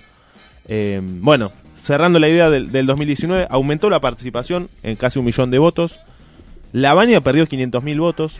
Eh, 0.68 1.02
bueno, 1.04 1.52
cerrando 1.86 2.20
la 2.20 2.28
idea 2.28 2.50
del, 2.50 2.72
del 2.72 2.88
2019, 2.88 3.46
aumentó 3.52 3.92
la 3.92 4.02
participación 4.02 4.70
en 4.82 4.96
casi 4.96 5.20
un 5.20 5.26
millón 5.26 5.52
de 5.52 5.60
votos. 5.60 6.00
La 6.72 6.96
Baña 6.96 7.22
perdió 7.22 7.46
500.000 7.46 8.00
votos. 8.00 8.40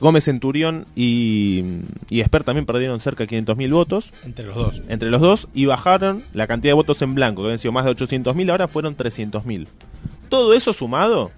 Gómez 0.00 0.24
Centurión 0.24 0.86
y, 0.96 1.62
y 2.10 2.20
Esper 2.20 2.42
también 2.42 2.66
perdieron 2.66 2.98
cerca 2.98 3.24
de 3.24 3.38
500.000 3.38 3.72
votos 3.72 4.12
Entre 4.24 4.44
los 4.44 4.56
dos. 4.56 4.82
entre 4.88 5.08
los 5.08 5.20
dos 5.20 5.48
y 5.54 5.66
bajaron 5.66 6.24
la 6.34 6.48
cantidad 6.48 6.70
de 6.70 6.74
votos 6.74 7.00
en 7.00 7.14
blanco, 7.14 7.42
que 7.42 7.46
habían 7.46 7.60
sido 7.60 7.70
más 7.70 7.84
de 7.84 7.92
800.000, 7.92 8.50
ahora 8.50 8.66
fueron 8.66 8.96
300.000. 8.96 9.68
Todo 10.28 10.52
eso 10.52 10.72
sumado, 10.72 11.30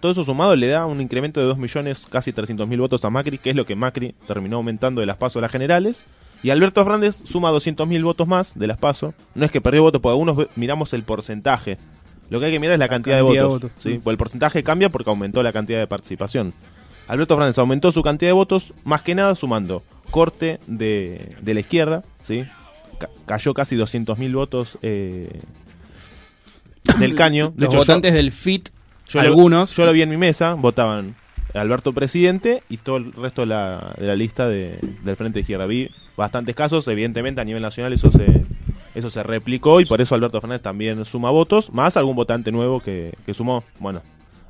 todo 0.00 0.10
eso 0.12 0.24
sumado 0.24 0.56
le 0.56 0.68
da 0.68 0.86
un 0.86 1.02
incremento 1.02 1.38
de 1.38 1.46
2 1.46 1.58
millones, 1.58 2.06
casi 2.10 2.32
300.000 2.32 2.78
votos 2.78 3.04
a 3.04 3.10
Macri, 3.10 3.36
que 3.36 3.50
es 3.50 3.56
lo 3.56 3.66
que 3.66 3.76
Macri 3.76 4.14
terminó 4.26 4.56
aumentando 4.56 5.02
de 5.02 5.06
las 5.06 5.18
pasos 5.18 5.36
a 5.36 5.42
las 5.42 5.52
generales. 5.52 6.04
Y 6.42 6.50
Alberto 6.50 6.84
Fernández 6.84 7.16
suma 7.24 7.50
200.000 7.50 8.02
votos 8.04 8.28
más 8.28 8.56
de 8.58 8.66
las 8.68 8.78
pasos. 8.78 9.14
No 9.34 9.44
es 9.44 9.50
que 9.50 9.60
perdió 9.60 9.82
votos, 9.82 10.00
porque 10.00 10.12
algunos 10.12 10.46
miramos 10.56 10.92
el 10.94 11.02
porcentaje. 11.02 11.78
Lo 12.30 12.38
que 12.40 12.46
hay 12.46 12.52
que 12.52 12.60
mirar 12.60 12.74
es 12.74 12.78
la, 12.78 12.88
cantidad, 12.88 13.18
cantidad 13.18 13.34
de 13.42 13.48
de 13.48 13.48
votos. 13.48 13.72
¿sí? 13.78 13.94
Porque 14.02 14.10
el 14.12 14.18
porcentaje 14.18 14.62
cambia 14.62 14.88
porque 14.88 15.10
aumentó 15.10 15.42
la 15.42 15.52
cantidad 15.52 15.78
de 15.80 15.86
participación. 15.86 16.52
Alberto 17.08 17.34
Fernández 17.34 17.58
aumentó 17.58 17.90
su 17.90 18.02
cantidad 18.02 18.28
de 18.28 18.34
votos, 18.34 18.72
más 18.84 19.02
que 19.02 19.14
nada 19.14 19.34
sumando 19.34 19.82
corte 20.10 20.60
de, 20.66 21.34
de 21.40 21.54
la 21.54 21.60
izquierda, 21.60 22.04
¿sí? 22.24 22.44
Ca- 22.98 23.08
cayó 23.26 23.54
casi 23.54 23.76
200.000 23.76 24.34
votos 24.34 24.78
eh, 24.82 25.40
del 26.98 27.14
caño. 27.16 27.52
De 27.56 27.64
Los 27.64 27.74
hecho, 27.74 27.78
votantes 27.78 28.12
yo, 28.12 28.16
del 28.16 28.30
FIT, 28.32 28.68
yo 29.08 29.22
lo- 29.22 29.28
algunos. 29.28 29.74
yo 29.74 29.86
lo 29.86 29.92
vi 29.92 30.02
en 30.02 30.10
mi 30.10 30.16
mesa, 30.18 30.54
votaban 30.54 31.14
Alberto 31.58 31.92
presidente 31.92 32.62
y 32.68 32.78
todo 32.78 32.96
el 32.98 33.12
resto 33.12 33.42
de 33.42 33.46
la, 33.48 33.94
de 33.98 34.06
la 34.06 34.16
lista 34.16 34.48
de- 34.48 34.78
del 35.02 35.16
Frente 35.16 35.38
de 35.38 35.40
Izquierda. 35.42 35.66
Vi 35.66 35.90
bastantes 36.16 36.54
casos, 36.54 36.86
evidentemente 36.88 37.40
a 37.40 37.44
nivel 37.44 37.62
nacional 37.62 37.92
eso 37.92 38.10
se, 38.10 38.26
eso 38.94 39.10
se 39.10 39.22
replicó 39.22 39.80
y 39.80 39.84
por 39.86 40.00
eso 40.00 40.14
Alberto 40.14 40.40
Fernández 40.40 40.62
también 40.62 41.04
suma 41.04 41.30
votos, 41.30 41.72
más 41.72 41.96
algún 41.96 42.16
votante 42.16 42.50
nuevo 42.52 42.80
que, 42.80 43.12
que 43.26 43.34
sumó. 43.34 43.62
Bueno, 43.78 44.02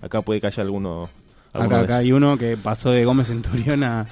acá 0.03 0.23
puede 0.23 0.41
que 0.41 0.47
haya 0.49 0.63
alguno. 0.63 1.11
Acá, 1.53 1.81
acá 1.81 1.97
hay 1.99 2.13
uno 2.13 2.37
que 2.39 2.57
pasó 2.57 2.91
de 2.91 3.05
Gómez 3.05 3.29
Centurión 3.29 3.83
a 3.85 4.07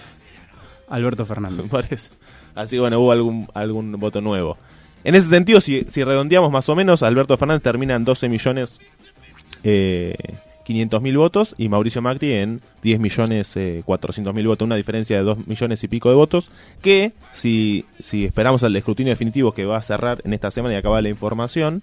Alberto 0.88 1.24
Fernández. 1.26 1.64
me 1.64 1.68
parece. 1.70 2.10
Así 2.54 2.78
bueno, 2.78 2.98
hubo 3.00 3.12
algún, 3.12 3.48
algún 3.54 3.92
voto 3.92 4.20
nuevo. 4.20 4.56
En 5.04 5.14
ese 5.14 5.28
sentido, 5.28 5.60
si, 5.60 5.84
si 5.88 6.02
redondeamos 6.02 6.50
más 6.50 6.68
o 6.68 6.74
menos, 6.74 7.02
Alberto 7.02 7.36
Fernández 7.36 7.62
termina 7.62 7.94
en 7.94 8.04
12 8.04 8.28
millones 8.28 8.80
eh, 9.62 10.14
500.000 10.66 11.16
votos 11.16 11.54
y 11.58 11.68
Mauricio 11.68 12.02
Macri 12.02 12.32
en 12.32 12.60
10 12.82 13.00
millones 13.00 13.56
eh, 13.56 13.82
400.000 13.86 14.46
votos, 14.46 14.66
una 14.66 14.76
diferencia 14.76 15.16
de 15.16 15.22
2 15.22 15.46
millones 15.46 15.84
y 15.84 15.88
pico 15.88 16.08
de 16.08 16.16
votos, 16.16 16.50
que 16.82 17.12
si, 17.32 17.84
si 18.00 18.24
esperamos 18.24 18.62
al 18.62 18.74
escrutinio 18.74 19.12
definitivo 19.12 19.52
que 19.52 19.64
va 19.64 19.76
a 19.76 19.82
cerrar 19.82 20.20
en 20.24 20.32
esta 20.32 20.50
semana 20.50 20.74
y 20.74 20.76
acaba 20.76 21.00
la 21.02 21.08
información, 21.08 21.82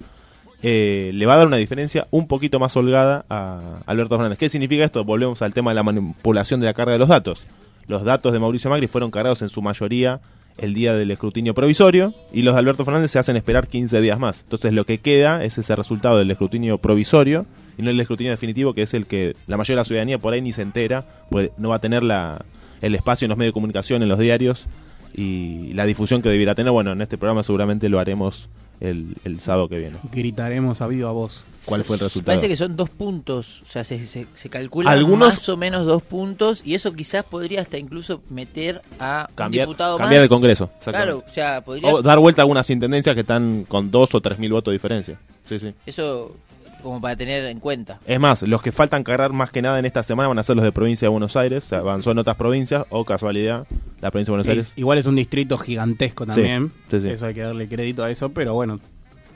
eh, 0.62 1.12
le 1.14 1.26
va 1.26 1.34
a 1.34 1.38
dar 1.38 1.48
una 1.48 1.58
diferencia 1.58 2.08
un 2.10 2.28
poquito 2.28 2.60
más 2.60 2.76
holgada 2.76 3.26
a 3.30 3.82
Alberto 3.86 4.16
Fernández. 4.16 4.38
¿Qué 4.38 4.50
significa 4.50 4.84
esto? 4.84 5.04
Volvemos 5.04 5.42
al 5.42 5.54
tema 5.54 5.72
de 5.72 5.76
la 5.76 5.84
manipulación 5.84 6.60
de 6.60 6.68
la 6.68 6.74
carga 6.74 6.94
de 6.94 7.00
los 7.00 7.10
datos. 7.10 7.46
Los 7.88 8.04
datos 8.04 8.32
de 8.32 8.40
Mauricio 8.40 8.70
Macri 8.70 8.88
fueron 8.88 9.12
cargados 9.12 9.42
en 9.42 9.50
su 9.50 9.62
mayoría 9.62 10.22
el 10.58 10.74
día 10.74 10.94
del 10.94 11.12
escrutinio 11.12 11.54
provisorio 11.54 12.14
y 12.32 12.44
los 12.44 12.56
de 12.56 12.60
Alberto 12.60 12.86
Fernández 12.86 13.12
se 13.12 13.20
hacen 13.20 13.36
esperar 13.36 13.68
15 13.68 14.02
días 14.02 14.20
más. 14.20 14.42
Entonces 14.42 14.74
lo 14.74 14.86
que 14.86 15.00
queda 15.00 15.44
es 15.44 15.58
ese 15.58 15.76
resultado 15.76 16.18
del 16.18 16.30
escrutinio 16.32 16.78
provisorio 16.78 17.46
y 17.78 17.82
no 17.82 17.90
el 17.90 18.00
escrutinio 18.00 18.32
definitivo 18.32 18.74
que 18.74 18.84
es 18.84 18.94
el 18.94 19.06
que 19.06 19.36
la 19.48 19.58
mayoría 19.58 19.78
de 19.78 19.82
la 19.82 19.86
ciudadanía 19.86 20.20
por 20.20 20.34
ahí 20.34 20.42
ni 20.42 20.54
se 20.54 20.62
entera, 20.62 21.06
pues 21.30 21.52
no 21.58 21.70
va 21.70 21.78
a 21.78 21.80
tener 21.80 22.04
la, 22.04 22.46
el 22.82 22.96
espacio 22.96 23.26
en 23.26 23.30
los 23.30 23.38
medios 23.38 23.52
de 23.52 23.54
comunicación, 23.54 24.04
en 24.04 24.10
los 24.10 24.20
diarios 24.20 24.68
y 25.14 25.72
la 25.74 25.86
difusión 25.86 26.22
que 26.22 26.30
debiera 26.30 26.56
tener. 26.56 26.72
Bueno, 26.72 26.92
en 26.92 27.02
este 27.02 27.18
programa 27.18 27.44
seguramente 27.44 27.90
lo 27.90 28.00
haremos 28.00 28.50
el, 28.80 29.16
el 29.24 29.40
sábado 29.40 29.70
que 29.70 29.78
viene. 29.80 29.98
Gritaremos 30.12 30.82
a 30.82 30.88
viva 30.88 31.12
voz. 31.12 31.46
¿Cuál 31.66 31.84
fue 31.86 31.96
el 31.96 32.02
resultado? 32.02 32.26
Parece 32.36 32.50
que 32.50 32.58
son 32.58 32.76
dos 32.76 32.90
puntos, 32.90 33.62
o 33.68 33.72
sea, 33.72 33.86
se, 33.86 34.06
se, 34.06 34.28
se 34.36 34.50
calcula 34.50 34.92
Algunos- 34.92 35.36
más 35.36 35.48
o 35.50 35.56
menos 35.56 35.86
dos 35.86 36.04
puntos 36.04 36.62
y 36.66 36.76
eso 36.76 36.92
quizás 36.94 37.24
podría 37.24 37.62
hasta 37.62 37.78
incluso 37.78 38.22
meter 38.30 38.82
a 39.00 39.30
cambiar, 39.34 39.68
un 39.68 39.72
diputado 39.72 39.98
cambiar 39.98 40.20
más. 40.20 40.24
el 40.24 40.30
Congreso. 40.30 40.70
Claro, 40.84 41.24
o 41.26 41.32
sea, 41.32 41.62
podría 41.62 41.90
O 41.94 42.02
dar 42.02 42.20
vuelta 42.20 42.42
a 42.42 42.44
algunas 42.44 42.70
intendencias 42.70 43.16
que 43.16 43.22
están 43.22 43.64
con 43.66 43.92
dos 43.92 44.14
o 44.14 44.20
tres 44.20 44.38
mil 44.40 44.52
votos 44.52 44.74
de 44.74 44.76
diferencia. 44.76 45.18
Sí, 45.48 45.58
sí. 45.60 45.74
eso 45.86 46.36
como 46.84 47.02
para 47.02 47.16
tener 47.16 47.44
en 47.46 47.60
cuenta. 47.60 48.00
Es 48.06 48.20
más, 48.20 48.44
los 48.44 48.62
que 48.62 48.72
faltan 48.72 49.04
cargar 49.04 49.34
más 49.34 49.50
que 49.50 49.62
nada 49.62 49.80
en 49.80 49.86
esta 49.86 50.04
semana 50.04 50.28
van 50.28 50.38
a 50.38 50.44
ser 50.44 50.56
los 50.56 50.66
de 50.66 50.72
provincia 50.72 51.08
de 51.08 51.10
Buenos 51.10 51.36
Aires. 51.36 51.64
Se 51.64 51.76
avanzó 51.76 52.12
en 52.12 52.20
otras 52.20 52.36
provincias, 52.36 52.86
o 52.90 53.06
casualidad, 53.06 53.66
la 54.02 54.12
provincia 54.12 54.32
de 54.32 54.38
Buenos 54.38 54.48
Aires. 54.48 54.74
igual 54.76 54.98
es 54.98 55.06
un 55.06 55.16
distrito 55.16 55.58
gigantesco 55.58 56.26
también. 56.26 56.72
sí, 56.90 57.02
sí. 57.02 57.10
Eso 57.10 57.26
hay 57.26 57.34
que 57.34 57.42
darle 57.42 57.68
crédito 57.68 58.04
a 58.04 58.12
eso, 58.12 58.30
pero 58.30 58.54
bueno, 58.54 58.80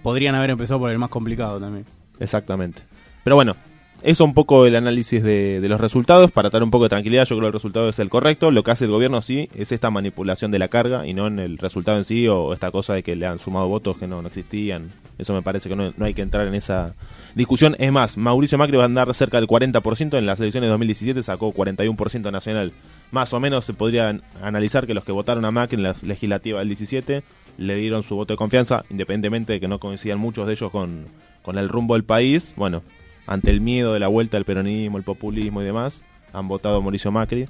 podrían 0.03 0.35
haber 0.35 0.51
empezado 0.51 0.79
por 0.79 0.91
el 0.91 0.99
más 0.99 1.09
complicado 1.09 1.59
también. 1.59 1.85
Exactamente. 2.19 2.81
Pero 3.23 3.35
bueno, 3.35 3.55
eso 4.03 4.23
un 4.23 4.33
poco 4.33 4.65
el 4.65 4.75
análisis 4.75 5.23
de, 5.23 5.59
los 5.67 5.81
resultados. 5.81 6.31
Para 6.31 6.49
dar 6.49 6.63
un 6.63 6.71
poco 6.71 6.85
de 6.85 6.89
tranquilidad, 6.89 7.25
yo 7.25 7.35
creo 7.35 7.41
que 7.41 7.47
el 7.47 7.53
resultado 7.53 7.89
es 7.89 7.99
el 7.99 8.09
correcto. 8.09 8.51
Lo 8.51 8.63
que 8.63 8.71
hace 8.71 8.85
el 8.85 8.91
gobierno 8.91 9.21
sí 9.21 9.49
es 9.55 9.71
esta 9.71 9.89
manipulación 9.89 10.51
de 10.51 10.59
la 10.59 10.67
carga 10.67 11.07
y 11.07 11.13
no 11.13 11.27
en 11.27 11.39
el 11.39 11.57
resultado 11.57 11.97
en 11.97 12.03
sí 12.03 12.27
o 12.27 12.53
esta 12.53 12.71
cosa 12.71 12.93
de 12.93 13.03
que 13.03 13.15
le 13.15 13.25
han 13.25 13.39
sumado 13.39 13.67
votos 13.67 13.97
que 13.97 14.07
no, 14.07 14.21
existían. 14.25 14.89
Eso 15.17 15.33
me 15.33 15.41
parece 15.41 15.67
que 15.67 15.75
no, 15.75 15.93
no 15.97 16.05
hay 16.05 16.13
que 16.13 16.21
entrar 16.21 16.47
en 16.47 16.53
esa 16.53 16.93
discusión. 17.35 17.75
Es 17.79 17.91
más, 17.91 18.17
Mauricio 18.17 18.57
Macri 18.57 18.77
va 18.77 18.83
a 18.83 18.85
andar 18.85 19.13
cerca 19.13 19.37
del 19.39 19.47
40%. 19.47 20.17
En 20.17 20.25
las 20.25 20.39
elecciones 20.39 20.67
de 20.67 20.71
2017 20.71 21.23
sacó 21.23 21.51
41% 21.53 22.31
nacional. 22.31 22.71
Más 23.11 23.33
o 23.33 23.39
menos 23.39 23.65
se 23.65 23.73
podría 23.73 24.09
an- 24.09 24.21
analizar 24.41 24.85
que 24.85 24.93
los 24.93 25.03
que 25.03 25.11
votaron 25.11 25.43
a 25.45 25.51
Macri 25.51 25.75
en 25.77 25.83
la 25.83 25.95
legislativa 26.03 26.59
del 26.59 26.67
17 26.69 27.23
le 27.57 27.75
dieron 27.75 28.03
su 28.03 28.15
voto 28.15 28.33
de 28.33 28.37
confianza, 28.37 28.83
independientemente 28.91 29.53
de 29.53 29.59
que 29.59 29.67
no 29.67 29.79
coincidían 29.79 30.19
muchos 30.19 30.45
de 30.45 30.53
ellos 30.53 30.69
con, 30.69 31.05
con 31.41 31.57
el 31.57 31.67
rumbo 31.69 31.95
del 31.95 32.03
país. 32.03 32.53
Bueno, 32.55 32.83
ante 33.27 33.51
el 33.51 33.61
miedo 33.61 33.93
de 33.93 33.99
la 33.99 34.07
vuelta 34.07 34.37
al 34.37 34.45
peronismo, 34.45 34.97
el 34.97 35.03
populismo 35.03 35.61
y 35.61 35.65
demás, 35.65 36.01
han 36.33 36.47
votado 36.47 36.77
a 36.77 36.81
Mauricio 36.81 37.11
Macri 37.11 37.45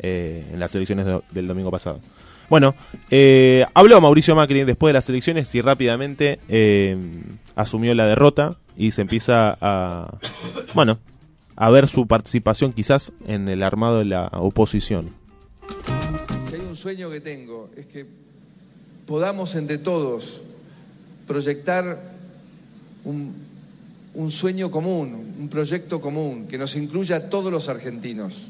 eh, 0.00 0.44
en 0.52 0.60
las 0.60 0.74
elecciones 0.74 1.06
de- 1.06 1.20
del 1.30 1.46
domingo 1.46 1.70
pasado. 1.70 2.00
Bueno, 2.48 2.74
eh, 3.10 3.64
habló 3.74 4.00
Mauricio 4.00 4.34
Macri 4.34 4.64
después 4.64 4.90
de 4.90 4.94
las 4.94 5.08
elecciones 5.08 5.54
y 5.54 5.60
rápidamente 5.60 6.40
eh, 6.48 6.96
asumió 7.54 7.94
la 7.94 8.06
derrota 8.06 8.56
y 8.76 8.90
se 8.90 9.02
empieza 9.02 9.56
a, 9.60 10.18
bueno, 10.74 10.98
a 11.54 11.70
ver 11.70 11.86
su 11.86 12.06
participación 12.08 12.72
quizás 12.72 13.12
en 13.26 13.48
el 13.48 13.62
armado 13.62 13.98
de 14.00 14.06
la 14.06 14.26
oposición. 14.32 15.10
Si 16.48 16.54
hay 16.56 16.60
un 16.62 16.74
sueño 16.74 17.08
que 17.10 17.20
tengo 17.20 17.70
es 17.76 17.86
que 17.86 18.06
podamos 19.06 19.54
entre 19.54 19.78
todos 19.78 20.42
proyectar 21.28 22.00
un, 23.04 23.34
un 24.14 24.30
sueño 24.30 24.70
común, 24.70 25.34
un 25.38 25.48
proyecto 25.48 26.00
común 26.00 26.46
que 26.46 26.58
nos 26.58 26.74
incluya 26.76 27.16
a 27.16 27.28
todos 27.28 27.52
los 27.52 27.68
argentinos. 27.68 28.48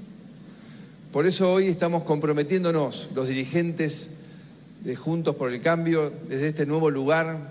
Por 1.12 1.26
eso 1.26 1.52
hoy 1.52 1.66
estamos 1.66 2.04
comprometiéndonos, 2.04 3.10
los 3.14 3.28
dirigentes 3.28 4.10
de 4.84 4.96
Juntos 4.96 5.36
por 5.36 5.52
el 5.52 5.60
Cambio, 5.60 6.12
desde 6.28 6.48
este 6.48 6.66
nuevo 6.66 6.90
lugar, 6.90 7.50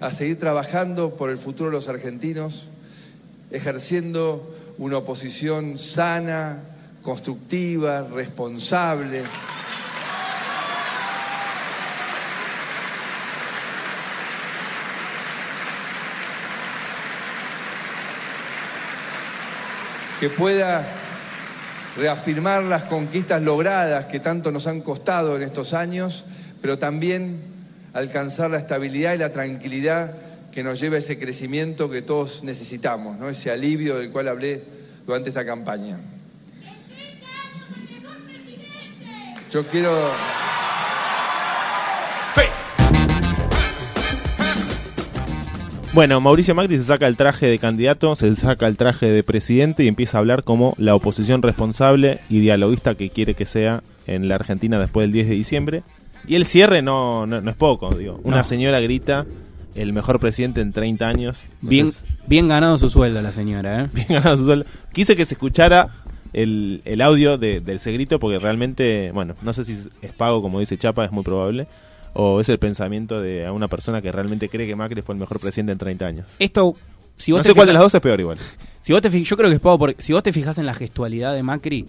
a 0.00 0.12
seguir 0.12 0.38
trabajando 0.38 1.16
por 1.16 1.28
el 1.30 1.36
futuro 1.36 1.70
de 1.70 1.76
los 1.76 1.88
argentinos, 1.88 2.68
ejerciendo 3.50 4.54
una 4.78 4.98
oposición 4.98 5.76
sana, 5.76 6.60
constructiva, 7.02 8.02
responsable. 8.02 9.22
Que 20.20 20.28
pueda 20.28 20.86
reafirmar 21.96 22.62
las 22.62 22.84
conquistas 22.84 23.40
logradas 23.42 24.04
que 24.04 24.20
tanto 24.20 24.52
nos 24.52 24.66
han 24.66 24.82
costado 24.82 25.34
en 25.34 25.42
estos 25.42 25.72
años, 25.72 26.26
pero 26.60 26.78
también 26.78 27.40
alcanzar 27.94 28.50
la 28.50 28.58
estabilidad 28.58 29.14
y 29.14 29.18
la 29.18 29.32
tranquilidad 29.32 30.14
que 30.52 30.62
nos 30.62 30.78
lleva 30.78 30.96
a 30.96 30.98
ese 30.98 31.18
crecimiento 31.18 31.88
que 31.88 32.02
todos 32.02 32.44
necesitamos, 32.44 33.18
ese 33.32 33.50
alivio 33.50 33.96
del 33.96 34.10
cual 34.10 34.28
hablé 34.28 34.62
durante 35.06 35.30
esta 35.30 35.46
campaña. 35.46 35.98
Yo 39.50 39.64
quiero... 39.64 40.12
Bueno, 45.92 46.20
Mauricio 46.20 46.54
Macri 46.54 46.78
se 46.78 46.84
saca 46.84 47.08
el 47.08 47.16
traje 47.16 47.46
de 47.46 47.58
candidato, 47.58 48.14
se 48.14 48.34
saca 48.36 48.68
el 48.68 48.76
traje 48.76 49.10
de 49.10 49.24
presidente 49.24 49.82
y 49.82 49.88
empieza 49.88 50.18
a 50.18 50.20
hablar 50.20 50.44
como 50.44 50.74
la 50.78 50.94
oposición 50.94 51.42
responsable 51.42 52.20
y 52.28 52.38
dialoguista 52.38 52.94
que 52.94 53.10
quiere 53.10 53.34
que 53.34 53.44
sea 53.44 53.82
en 54.06 54.28
la 54.28 54.36
Argentina 54.36 54.78
después 54.78 55.04
del 55.04 55.12
10 55.12 55.28
de 55.28 55.34
diciembre. 55.34 55.82
Y 56.28 56.36
el 56.36 56.46
cierre 56.46 56.80
no, 56.80 57.26
no, 57.26 57.40
no 57.40 57.50
es 57.50 57.56
poco, 57.56 57.92
digo. 57.96 58.20
Una 58.22 58.38
No. 58.38 58.44
señora 58.44 58.78
grita, 58.78 59.26
el 59.74 59.92
mejor 59.92 60.20
presidente 60.20 60.60
en 60.60 60.72
30 60.72 61.08
años. 61.08 61.42
Bien, 61.60 61.90
bien 62.28 62.46
ganado 62.46 62.78
su 62.78 62.88
sueldo 62.88 63.20
la 63.20 63.32
señora, 63.32 63.82
¿eh? 63.82 63.88
bien 63.92 64.06
ganado 64.10 64.36
su 64.36 64.44
sueldo. 64.44 64.66
Quise 64.92 65.16
que 65.16 65.24
se 65.26 65.34
escuchara 65.34 65.88
el, 66.32 66.82
el 66.84 67.00
audio 67.00 67.36
de, 67.36 67.60
del 67.60 67.76
ese 67.78 67.90
grito 67.90 68.20
porque 68.20 68.38
realmente, 68.38 69.10
bueno, 69.12 69.34
no 69.42 69.52
sé 69.52 69.64
si 69.64 69.72
es 70.02 70.12
pago 70.16 70.40
como 70.40 70.60
dice 70.60 70.78
Chapa, 70.78 71.04
es 71.04 71.10
muy 71.10 71.24
probable. 71.24 71.66
O 72.12 72.40
es 72.40 72.48
el 72.48 72.58
pensamiento 72.58 73.20
de 73.20 73.48
una 73.50 73.68
persona 73.68 74.02
que 74.02 74.10
realmente 74.10 74.48
cree 74.48 74.66
que 74.66 74.76
Macri 74.76 75.02
fue 75.02 75.14
el 75.14 75.20
mejor 75.20 75.40
presidente 75.40 75.72
en 75.72 75.78
30 75.78 76.06
años. 76.06 76.26
Esto, 76.38 76.74
si 77.16 77.32
vos 77.32 77.40
No 77.40 77.42
te 77.42 77.48
sé 77.50 77.54
cuál 77.54 77.66
de 77.66 77.72
las 77.72 77.82
dos 77.82 77.94
es 77.94 78.00
peor 78.00 78.20
igual. 78.20 78.38
Si 78.80 78.92
vos 78.92 79.02
te 79.02 79.22
yo 79.22 79.36
creo 79.36 79.48
que 79.50 79.56
es 79.56 79.60
poco 79.60 79.78
porque 79.78 80.02
si 80.02 80.12
vos 80.12 80.22
te 80.22 80.32
fijas 80.32 80.58
en 80.58 80.66
la 80.66 80.74
gestualidad 80.74 81.34
de 81.34 81.42
Macri, 81.42 81.86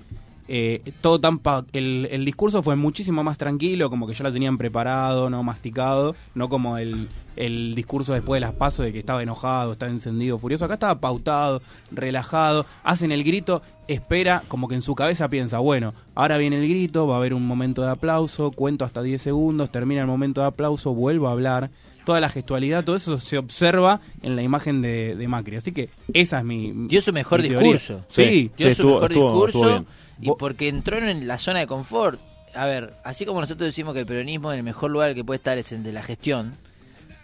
eh, 0.54 0.82
todo 1.00 1.18
tan 1.22 1.40
pa- 1.40 1.64
el, 1.72 2.10
el 2.12 2.26
discurso 2.26 2.62
fue 2.62 2.76
muchísimo 2.76 3.24
más 3.24 3.38
tranquilo, 3.38 3.90
como 3.90 4.06
que 4.06 4.14
ya 4.14 4.24
lo 4.26 4.34
tenían 4.34 4.58
preparado, 4.58 5.30
no 5.30 5.44
masticado, 5.44 6.14
no 6.36 6.50
como 6.50 6.78
el, 6.78 7.08
el 7.38 7.74
discurso 7.74 8.12
después 8.14 8.36
de 8.42 8.48
las 8.48 8.54
pasos 8.54 8.84
de 8.86 8.92
que 8.92 9.00
estaba 9.00 9.24
enojado, 9.24 9.72
estaba 9.74 9.90
encendido, 9.92 10.38
furioso. 10.38 10.66
Acá 10.66 10.74
estaba 10.74 11.00
pautado, 11.00 11.62
relajado, 11.92 12.66
hacen 12.84 13.12
el 13.14 13.24
grito, 13.24 13.62
espera, 13.88 14.44
como 14.50 14.68
que 14.68 14.76
en 14.76 14.82
su 14.82 14.94
cabeza 14.96 15.30
piensa, 15.30 15.60
bueno, 15.60 15.94
ahora 16.16 16.38
viene 16.38 16.58
el 16.58 16.68
grito, 16.68 17.08
va 17.08 17.16
a 17.16 17.18
haber 17.20 17.34
un 17.34 17.48
momento 17.48 17.82
de 17.84 17.90
aplauso, 17.92 18.52
cuento 18.52 18.84
hasta 18.84 19.02
10 19.02 19.22
segundos, 19.22 19.72
termina 19.72 20.02
el 20.02 20.08
momento 20.08 20.42
de 20.42 20.48
aplauso, 20.48 20.94
vuelvo 20.94 21.28
a 21.28 21.32
hablar. 21.32 21.70
Toda 22.04 22.20
la 22.20 22.30
gestualidad, 22.30 22.84
todo 22.84 22.96
eso 22.96 23.20
se 23.20 23.38
observa 23.38 24.02
en 24.24 24.36
la 24.36 24.42
imagen 24.42 24.82
de, 24.82 25.16
de 25.16 25.28
Macri. 25.28 25.58
Así 25.58 25.72
que 25.72 25.90
esa 26.14 26.40
es 26.40 26.44
mi. 26.44 26.74
Dio 26.88 27.00
su 27.00 27.14
mejor 27.14 27.44
mi 27.44 27.50
discurso. 27.50 28.02
Sí, 28.10 28.24
Sí. 28.26 28.52
Dio 28.58 28.66
su 28.68 28.72
estuvo- 28.72 28.94
mejor 28.96 29.12
estuvo- 29.12 29.30
discurso 29.46 29.58
estuvo 29.60 29.70
bien. 29.70 29.86
Y 30.22 30.32
porque 30.38 30.68
entró 30.68 30.98
en 30.98 31.28
la 31.28 31.38
zona 31.38 31.60
de 31.60 31.68
confort. 31.68 32.20
A 32.54 32.66
ver, 32.66 32.94
así 33.04 33.26
como 33.26 33.42
nosotros 33.42 33.66
decimos 33.66 33.94
que 33.94 34.02
el 34.02 34.06
peronismo 34.06 34.52
en 34.52 34.60
el 34.60 34.64
mejor 34.64 34.92
lugar 34.92 35.16
que 35.16 35.24
puede 35.24 35.38
estar 35.38 35.58
es 35.58 35.72
el 35.72 35.84
de 35.84 35.92
la 35.94 36.04
gestión, 36.04 36.54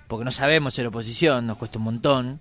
porque 0.07 0.25
no 0.25 0.31
sabemos 0.31 0.73
ser 0.73 0.87
oposición, 0.87 1.47
nos 1.47 1.57
cuesta 1.57 1.77
un 1.77 1.83
montón. 1.83 2.39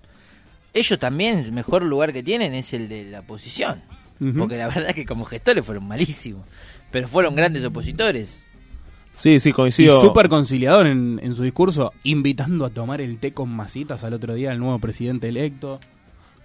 Ellos 0.73 0.99
también 0.99 1.39
el 1.39 1.53
mejor 1.53 1.83
lugar 1.83 2.13
que 2.13 2.23
tienen 2.23 2.55
es 2.55 2.73
el 2.73 2.89
de 2.89 3.05
la 3.05 3.21
oposición, 3.21 3.83
porque 4.39 4.57
la 4.57 4.69
verdad 4.69 4.91
es 4.91 4.95
que 4.95 5.05
como 5.05 5.25
gestores 5.25 5.65
fueron 5.65 5.87
malísimos, 5.87 6.47
pero 6.91 7.09
fueron 7.09 7.35
grandes 7.35 7.65
opositores. 7.65 8.45
Sí, 9.15 9.41
sí, 9.41 9.53
coincido. 9.53 10.03
súper 10.03 10.29
conciliador 10.29 10.87
en, 10.87 11.19
en 11.23 11.35
su 11.35 11.43
discurso, 11.43 11.93
invitando 12.05 12.67
a 12.67 12.71
tomar 12.71 13.01
el 13.01 13.19
té 13.19 13.33
con 13.33 13.49
masitas 13.49 14.05
al 14.05 14.13
otro 14.13 14.35
día 14.35 14.51
al 14.53 14.59
nuevo 14.59 14.79
presidente 14.79 15.29
electo. 15.29 15.81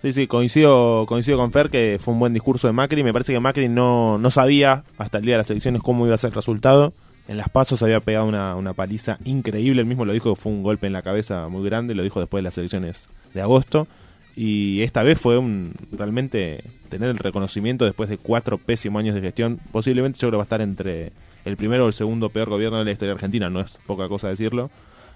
Sí, 0.01 0.13
sí, 0.13 0.25
coincido, 0.25 1.05
coincido 1.07 1.37
con 1.37 1.51
Fer 1.51 1.69
que 1.69 1.97
fue 1.99 2.15
un 2.15 2.19
buen 2.19 2.33
discurso 2.33 2.65
de 2.65 2.73
Macri. 2.73 3.03
Me 3.03 3.13
parece 3.13 3.33
que 3.33 3.39
Macri 3.39 3.69
no, 3.69 4.17
no 4.17 4.31
sabía 4.31 4.83
hasta 4.97 5.19
el 5.19 5.25
día 5.25 5.35
de 5.35 5.37
las 5.39 5.49
elecciones 5.51 5.83
cómo 5.83 6.07
iba 6.07 6.15
a 6.15 6.17
ser 6.17 6.29
el 6.29 6.35
resultado. 6.35 6.93
En 7.27 7.37
las 7.37 7.49
pasos 7.49 7.83
había 7.83 7.99
pegado 7.99 8.25
una, 8.25 8.55
una 8.55 8.73
paliza 8.73 9.19
increíble. 9.25 9.81
Él 9.81 9.87
mismo 9.87 10.03
lo 10.05 10.13
dijo 10.13 10.33
que 10.33 10.41
fue 10.41 10.51
un 10.51 10.63
golpe 10.63 10.87
en 10.87 10.93
la 10.93 11.03
cabeza 11.03 11.47
muy 11.49 11.63
grande. 11.63 11.93
Lo 11.93 12.01
dijo 12.01 12.19
después 12.19 12.39
de 12.39 12.43
las 12.43 12.57
elecciones 12.57 13.09
de 13.35 13.41
agosto. 13.41 13.87
Y 14.35 14.81
esta 14.81 15.03
vez 15.03 15.21
fue 15.21 15.37
un 15.37 15.73
realmente 15.91 16.63
tener 16.89 17.09
el 17.09 17.19
reconocimiento 17.19 17.85
después 17.85 18.09
de 18.09 18.17
cuatro 18.17 18.57
pésimos 18.57 19.01
años 19.01 19.13
de 19.13 19.21
gestión. 19.21 19.59
Posiblemente 19.71 20.17
yo 20.17 20.29
creo 20.29 20.31
que 20.31 20.37
va 20.37 20.43
a 20.43 20.45
estar 20.45 20.61
entre 20.61 21.11
el 21.45 21.57
primero 21.57 21.85
o 21.85 21.87
el 21.87 21.93
segundo 21.93 22.29
peor 22.29 22.49
gobierno 22.49 22.79
de 22.79 22.85
la 22.85 22.91
historia 22.91 23.13
argentina, 23.13 23.49
no 23.49 23.59
es 23.59 23.77
poca 23.85 24.07
cosa 24.07 24.29
decirlo. 24.29 24.71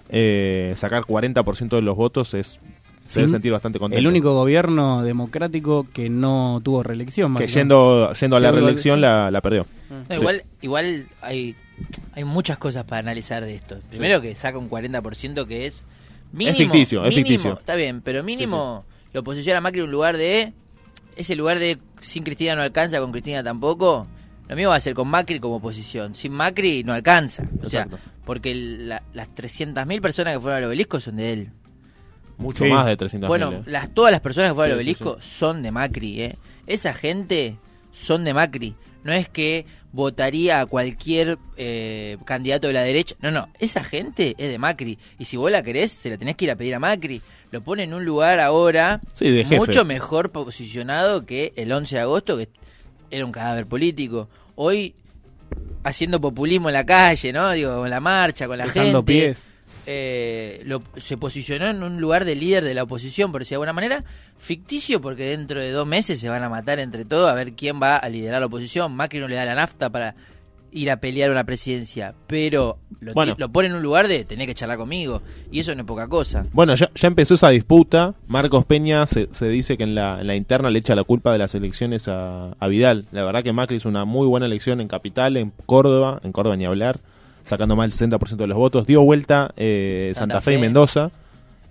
Eh, 0.10 0.74
sacar 0.76 1.04
40% 1.04 1.70
de 1.70 1.82
los 1.82 1.96
votos 1.96 2.36
es 2.36 2.60
se 3.06 3.22
debe 3.22 3.30
sentir 3.32 3.52
bastante 3.52 3.80
contento. 3.80 4.00
El 4.00 4.08
único 4.08 4.34
gobierno 4.34 5.04
democrático 5.04 5.88
que 5.94 6.10
no 6.10 6.60
tuvo 6.64 6.84
reelección. 6.84 7.36
que 7.36 7.48
yendo, 7.48 8.12
yendo 8.14 8.36
a 8.36 8.40
la 8.40 8.52
reelección 8.52 9.00
la, 9.00 9.32
la 9.32 9.42
perdió. 9.42 9.66
No, 9.90 10.04
Sí. 10.10 10.22
igual, 10.22 10.44
igual 10.62 11.08
hay, 11.22 11.56
hay 12.14 12.24
muchas 12.24 12.58
cosas 12.58 12.84
para 12.84 13.00
analizar 13.00 13.44
de 13.46 13.56
esto. 13.56 13.78
Primero 13.90 14.20
que 14.22 14.36
saca 14.36 14.58
un 14.58 14.70
40% 14.70 15.46
que 15.48 15.66
es 15.68 15.86
mínimo. 16.34 16.58
ficticio, 16.58 17.04
es 17.06 17.10
mínimo, 17.10 17.28
ficticio. 17.28 17.60
Está 17.60 17.76
bien, 17.76 18.02
pero 18.02 18.24
mínimo 18.24 18.86
lo 19.14 19.24
posiciona 19.24 19.60
a 19.60 19.62
Macri 19.62 19.80
en 19.80 19.86
un 19.86 19.92
lugar 19.92 20.18
de... 20.18 20.54
Ese 21.16 21.36
lugar 21.36 21.60
de 21.60 21.78
sin 22.02 22.24
Cristina 22.24 22.56
no 22.56 22.62
alcanza, 22.62 23.00
con 23.00 23.12
Cristina 23.14 23.42
tampoco. 23.42 24.06
Lo 24.50 24.56
mismo 24.58 24.72
va 24.72 24.76
a 24.76 24.80
ser 24.82 24.94
con 24.94 25.08
Macri 25.08 25.40
como 25.40 25.56
oposición. 25.56 26.14
Sin 26.14 26.34
Macri 26.34 26.84
no 26.84 26.92
alcanza. 26.92 27.44
O 27.64 27.70
sea, 27.70 27.88
porque 28.26 28.52
el- 28.52 28.90
la- 28.90 29.02
las 29.14 29.30
300.000 29.34 30.02
personas 30.02 30.34
que 30.34 30.40
fueron 30.42 30.58
al 30.58 30.66
obelisco 30.66 31.00
son 31.00 31.16
de 31.16 31.32
él. 31.32 31.52
Mucho 32.38 32.64
Sí. 32.66 32.70
más 32.70 32.86
de 32.86 32.98
300 32.98 33.28
Bueno, 33.28 33.52
mil, 33.52 33.60
eh. 33.60 33.64
las, 33.68 33.94
todas 33.94 34.12
las 34.12 34.20
personas 34.22 34.52
que 34.52 34.56
fueron 34.56 34.78
al 34.78 34.84
Sí, 34.86 34.94
sí, 34.96 35.04
obelisco 35.04 35.22
son 35.22 35.64
de 35.64 35.72
Macri, 35.72 36.22
¿eh? 36.22 36.36
Esa 36.68 36.94
gente 36.94 37.56
son 37.92 38.24
de 38.26 38.34
Macri. 38.34 38.76
No 39.04 39.14
es 39.14 39.30
que 39.30 39.66
votaría 39.94 40.60
a 40.60 40.66
cualquier 40.66 41.38
eh, 41.58 42.18
candidato 42.26 42.68
de 42.68 42.74
la 42.74 42.82
derecha. 42.82 43.16
No, 43.22 43.32
no. 43.32 43.48
Esa 43.60 43.84
gente 43.84 44.36
es 44.38 44.50
de 44.50 44.58
Macri. 44.58 44.98
Y 45.20 45.26
si 45.26 45.38
vos 45.38 45.50
la 45.52 45.62
querés, 45.64 45.92
se 45.92 46.10
la 46.10 46.18
tenés 46.18 46.36
que 46.36 46.46
ir 46.46 46.52
a 46.52 46.56
pedir 46.56 46.76
a 46.76 46.80
Macri. 46.80 47.22
Lo 47.52 47.62
pone 47.62 47.84
en 47.84 47.94
un 47.94 48.04
lugar 48.04 48.40
ahora 48.40 49.00
Sí, 49.14 49.30
de 49.32 49.44
jefe. 49.46 49.58
mucho 49.58 49.86
mejor 49.86 50.32
posicionado 50.32 51.26
que 51.26 51.54
el 51.56 51.72
11 51.72 51.96
de 51.96 52.02
agosto, 52.02 52.36
que 52.38 52.50
era 53.12 53.24
un 53.26 53.32
cadáver 53.32 53.68
político. 53.68 54.28
Hoy, 54.56 54.96
haciendo 55.84 56.20
populismo 56.20 56.70
en 56.70 56.74
la 56.74 56.86
calle, 56.86 57.32
¿no? 57.32 57.52
Digo, 57.52 57.76
con 57.78 57.90
la 57.90 58.00
marcha, 58.00 58.48
con 58.48 58.58
la 58.58 58.64
Alzando 58.66 59.04
gente 59.04 59.14
pies. 59.14 59.44
Eh, 59.86 60.62
lo- 60.66 60.82
se 60.98 61.18
posicionó 61.18 61.68
en 61.68 61.84
un 61.84 62.02
lugar 62.02 62.26
de 62.26 62.36
líder 62.36 62.64
de 62.64 62.74
la 62.74 62.84
oposición, 62.84 63.32
por 63.32 63.42
decirlo 63.42 63.62
de 63.64 63.70
alguna 63.70 63.74
manera, 63.74 64.04
ficticio 64.38 65.02
porque 65.02 65.24
dentro 65.26 65.60
de 65.60 65.72
dos 65.72 65.88
meses 65.88 66.20
se 66.20 66.30
van 66.30 66.44
a 66.44 66.50
matar 66.50 66.80
entre 66.80 67.06
todos 67.06 67.30
a 67.30 67.34
ver 67.34 67.54
quién 67.54 67.82
va 67.82 67.98
a 67.98 68.10
liderar 68.10 68.40
la 68.42 68.48
oposición. 68.48 68.96
Macri 68.96 69.20
no 69.20 69.28
le 69.28 69.36
da 69.36 69.46
la 69.46 69.56
nafta 69.56 69.90
para 69.90 70.16
ir 70.72 70.92
a 70.92 70.98
pelear 70.98 71.32
una 71.32 71.46
presidencia, 71.46 72.14
pero 72.28 72.78
lo, 73.00 73.12
ti- 73.12 73.16
Bueno. 73.16 73.36
lo 73.38 73.48
pone 73.50 73.70
en 73.70 73.76
un 73.76 73.82
lugar 73.82 74.10
de 74.10 74.26
tener 74.26 74.46
que 74.46 74.54
charlar 74.56 74.78
conmigo, 74.78 75.22
y 75.50 75.62
eso 75.62 75.74
no 75.74 75.82
es 75.84 75.88
poca 75.88 76.10
cosa. 76.10 76.46
Bueno, 76.52 76.76
ya, 76.76 76.92
ya 76.94 77.08
empezó 77.08 77.36
esa 77.36 77.48
disputa. 77.50 78.14
Marcos 78.28 78.66
Peña 78.66 79.08
se, 79.08 79.30
se 79.34 79.48
dice 79.48 79.78
que 79.78 79.84
en 79.84 79.96
la, 79.96 80.20
en 80.20 80.28
la 80.28 80.36
interna 80.36 80.70
le 80.70 80.80
echa 80.80 80.94
la 80.94 81.06
culpa 81.06 81.32
de 81.32 81.38
las 81.38 81.56
elecciones 81.56 82.10
a, 82.10 82.52
a 82.60 82.68
Vidal. 82.68 83.06
La 83.14 83.24
verdad 83.24 83.42
que 83.42 83.54
Macri 83.54 83.78
hizo 83.78 83.88
una 83.88 84.04
muy 84.04 84.28
buena 84.28 84.48
elección 84.48 84.82
en 84.82 84.90
Capital, 84.90 85.38
en 85.38 85.54
Córdoba, 85.66 86.20
en 86.26 86.34
Córdoba 86.34 86.58
ni 86.58 86.66
hablar, 86.66 87.00
sacando 87.46 87.76
más 87.76 87.98
del 87.98 88.10
60% 88.10 88.36
de 88.36 88.48
los 88.48 88.58
votos. 88.58 88.86
Dio 88.86 89.02
vuelta 89.02 89.54
eh, 89.56 90.12
Santa, 90.14 90.36
Santa 90.36 90.42
Fe 90.42 90.54
y. 90.56 90.58
Mendoza, 90.58 91.12